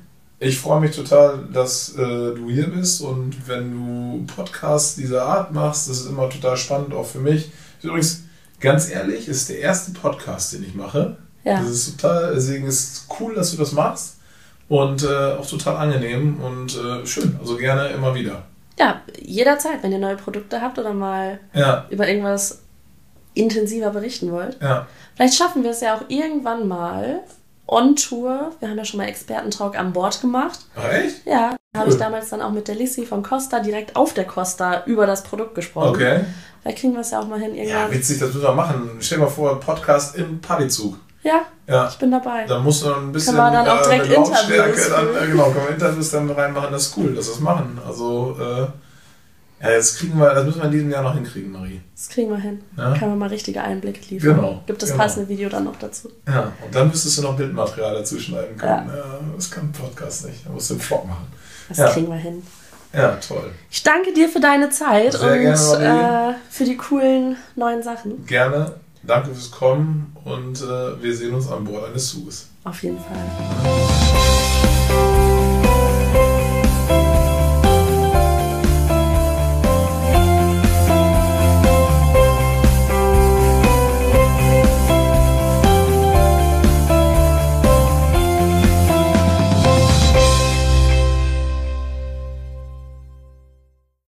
Ich 0.44 0.58
freue 0.58 0.82
mich 0.82 0.96
total, 0.96 1.48
dass 1.54 1.94
äh, 1.96 2.00
du 2.34 2.50
hier 2.50 2.68
bist 2.68 3.02
und 3.02 3.48
wenn 3.48 3.72
du 3.72 4.26
Podcasts 4.26 4.96
dieser 4.96 5.24
Art 5.24 5.54
machst, 5.54 5.88
das 5.88 6.00
ist 6.00 6.08
immer 6.08 6.32
total 6.32 6.58
spannend, 6.58 6.96
auch 6.96 7.06
für 7.06 7.20
mich. 7.20 7.52
Übrigens, 7.84 8.24
ganz 8.60 8.90
ehrlich, 8.90 9.28
ist 9.28 9.50
der 9.50 9.60
erste 9.60 9.92
Podcast, 9.92 10.54
den 10.54 10.64
ich 10.64 10.74
mache. 10.74 11.16
Ja. 11.44 11.60
Das 11.60 11.70
ist 11.70 12.02
total, 12.02 12.34
deswegen 12.34 12.66
ist 12.66 12.92
es 12.92 13.08
cool, 13.20 13.36
dass 13.36 13.52
du 13.52 13.58
das 13.58 13.72
machst 13.74 14.16
und 14.68 15.04
äh, 15.04 15.34
auch 15.34 15.46
total 15.48 15.76
angenehm 15.76 16.42
und 16.42 16.76
äh, 16.76 17.06
schön. 17.06 17.38
Also 17.40 17.56
gerne 17.56 17.90
immer 17.90 18.16
wieder. 18.16 18.42
Ja, 18.80 19.02
jederzeit, 19.22 19.84
wenn 19.84 19.92
ihr 19.92 20.00
neue 20.00 20.18
Produkte 20.18 20.60
habt 20.60 20.80
oder 20.80 20.96
mal 20.96 21.40
ja. 21.54 21.86
über 21.92 22.08
irgendwas 22.08 22.64
intensiver 23.36 23.92
berichten 23.92 24.32
wollt. 24.32 24.58
Ja. 24.60 24.88
Vielleicht 25.14 25.36
schaffen 25.36 25.62
wir 25.62 25.70
es 25.70 25.82
ja 25.82 25.96
auch 25.96 26.10
irgendwann 26.10 26.68
mal, 26.68 27.20
on 27.72 27.96
Tour. 27.96 28.52
Wir 28.60 28.70
haben 28.70 28.78
ja 28.78 28.86
schon 28.86 29.00
mal 29.00 29.08
Expertentalk 29.08 29.80
an 29.80 29.94
Bord 29.94 30.22
gemacht. 30.22 30.60
Echt? 30.92 31.26
Ja. 31.26 31.56
Da 31.74 31.80
habe 31.80 31.90
ich 31.90 31.98
damals 31.98 32.30
dann 32.30 32.42
auch 32.42 32.52
mit 32.52 32.68
der 32.68 32.76
Lissy 32.76 33.06
von 33.06 33.24
Costa 33.24 33.60
direkt 33.60 33.96
auf 33.96 34.14
der 34.14 34.26
Costa 34.26 34.84
über 34.86 35.08
das 35.08 35.24
Produkt 35.24 35.56
gesprochen. 35.56 35.90
Okay. 35.90 36.26
Vielleicht 36.62 36.80
kriegen 36.80 36.94
wir 36.94 37.00
es 37.00 37.12
ja 37.12 37.22
auch 37.22 37.28
mal 37.28 37.40
hin. 37.40 37.56
Irgendwann. 37.56 37.90
Ja, 37.90 37.92
witzig, 37.92 38.20
das 38.20 38.34
müssen 38.34 38.44
wir 38.44 38.54
machen. 38.54 38.98
Stell 39.00 39.18
dir 39.18 39.24
mal 39.24 39.30
vor, 39.30 39.60
Podcast 39.60 40.16
im 40.18 40.42
Partizug. 40.42 40.98
Ja, 41.24 41.46
ja, 41.68 41.88
ich 41.88 41.98
bin 41.98 42.12
dabei. 42.12 42.46
Da 42.46 42.60
muss 42.60 42.84
man 42.84 42.94
ein 42.94 43.12
bisschen. 43.12 43.36
Kann 43.36 43.54
man 43.54 43.66
dann 43.66 43.78
auch 43.78 43.84
direkt 43.84 44.08
äh, 44.08 44.16
Interviews. 44.16 44.90
Dann, 44.90 45.08
äh, 45.08 45.28
genau, 45.28 45.44
können 45.52 45.68
wir 45.68 45.74
Interviews 45.76 46.12
dann 46.12 46.30
reinmachen. 46.30 46.72
Das 46.72 46.88
ist 46.88 46.98
cool, 46.98 47.16
dass 47.16 47.28
wir 47.28 47.34
das 47.34 47.42
machen. 47.42 47.80
Also, 47.88 48.38
äh, 48.40 48.68
ja, 49.62 49.76
das 49.76 49.96
kriegen 49.96 50.18
wir, 50.18 50.34
das 50.34 50.46
müssen 50.46 50.60
wir 50.60 50.66
in 50.66 50.72
diesem 50.72 50.90
Jahr 50.90 51.04
noch 51.04 51.14
hinkriegen, 51.14 51.52
Marie. 51.52 51.82
Das 51.96 52.10
kriegen 52.10 52.30
wir 52.30 52.38
hin. 52.38 52.62
Ja? 52.78 52.96
Kann 52.98 53.10
man 53.10 53.20
mal 53.20 53.30
richtige 53.30 53.62
Einblicke 53.62 54.02
liefern. 54.10 54.36
Genau. 54.36 54.64
Gibt 54.66 54.82
das 54.82 54.90
genau. 54.90 55.04
passende 55.04 55.30
Video 55.30 55.50
dann 55.50 55.66
noch 55.66 55.78
dazu. 55.78 56.10
Ja, 56.28 56.52
und 56.64 56.74
dann 56.74 56.88
müsstest 56.88 57.18
du 57.18 57.22
noch 57.22 57.38
Bildmaterial 57.38 57.96
dazu 57.96 58.20
schneiden 58.20 58.58
können. 58.58 58.90
Ja. 58.90 58.96
ja 58.96 59.20
das 59.36 59.52
kann 59.52 59.66
ein 59.66 59.72
Podcast 59.72 60.26
nicht. 60.26 60.46
Da 60.46 60.50
musst 60.50 60.70
du 60.70 60.76
einen 60.76 60.82
Vlog 60.82 61.08
machen. 61.08 61.28
Das 61.70 61.78
ja. 61.78 61.90
kriegen 61.90 62.08
wir 62.08 62.16
hin. 62.16 62.42
Ja, 62.94 63.18
toll. 63.26 63.52
Ich 63.70 63.84
danke 63.84 64.14
dir 64.14 64.28
für 64.28 64.40
deine 64.40 64.70
Zeit 64.70 65.14
Sehr 65.14 65.34
und 65.34 65.40
gerne, 65.40 66.36
äh, 66.36 66.54
für 66.54 66.66
die 66.66 66.76
coolen 66.76 67.38
neuen 67.56 67.84
Sachen. 67.84 68.26
Gerne. 68.26 68.74
Danke 69.04 69.34
fürs 69.34 69.52
Kommen 69.52 70.16
und 70.26 70.62
äh, 70.62 71.02
wir 71.02 71.16
sehen 71.16 71.34
uns 71.34 71.50
an 71.50 71.64
Bord 71.64 71.86
eines 71.86 72.10
Zuges. 72.10 72.50
Auf 72.64 72.84
jeden 72.84 72.98
Fall. 72.98 74.41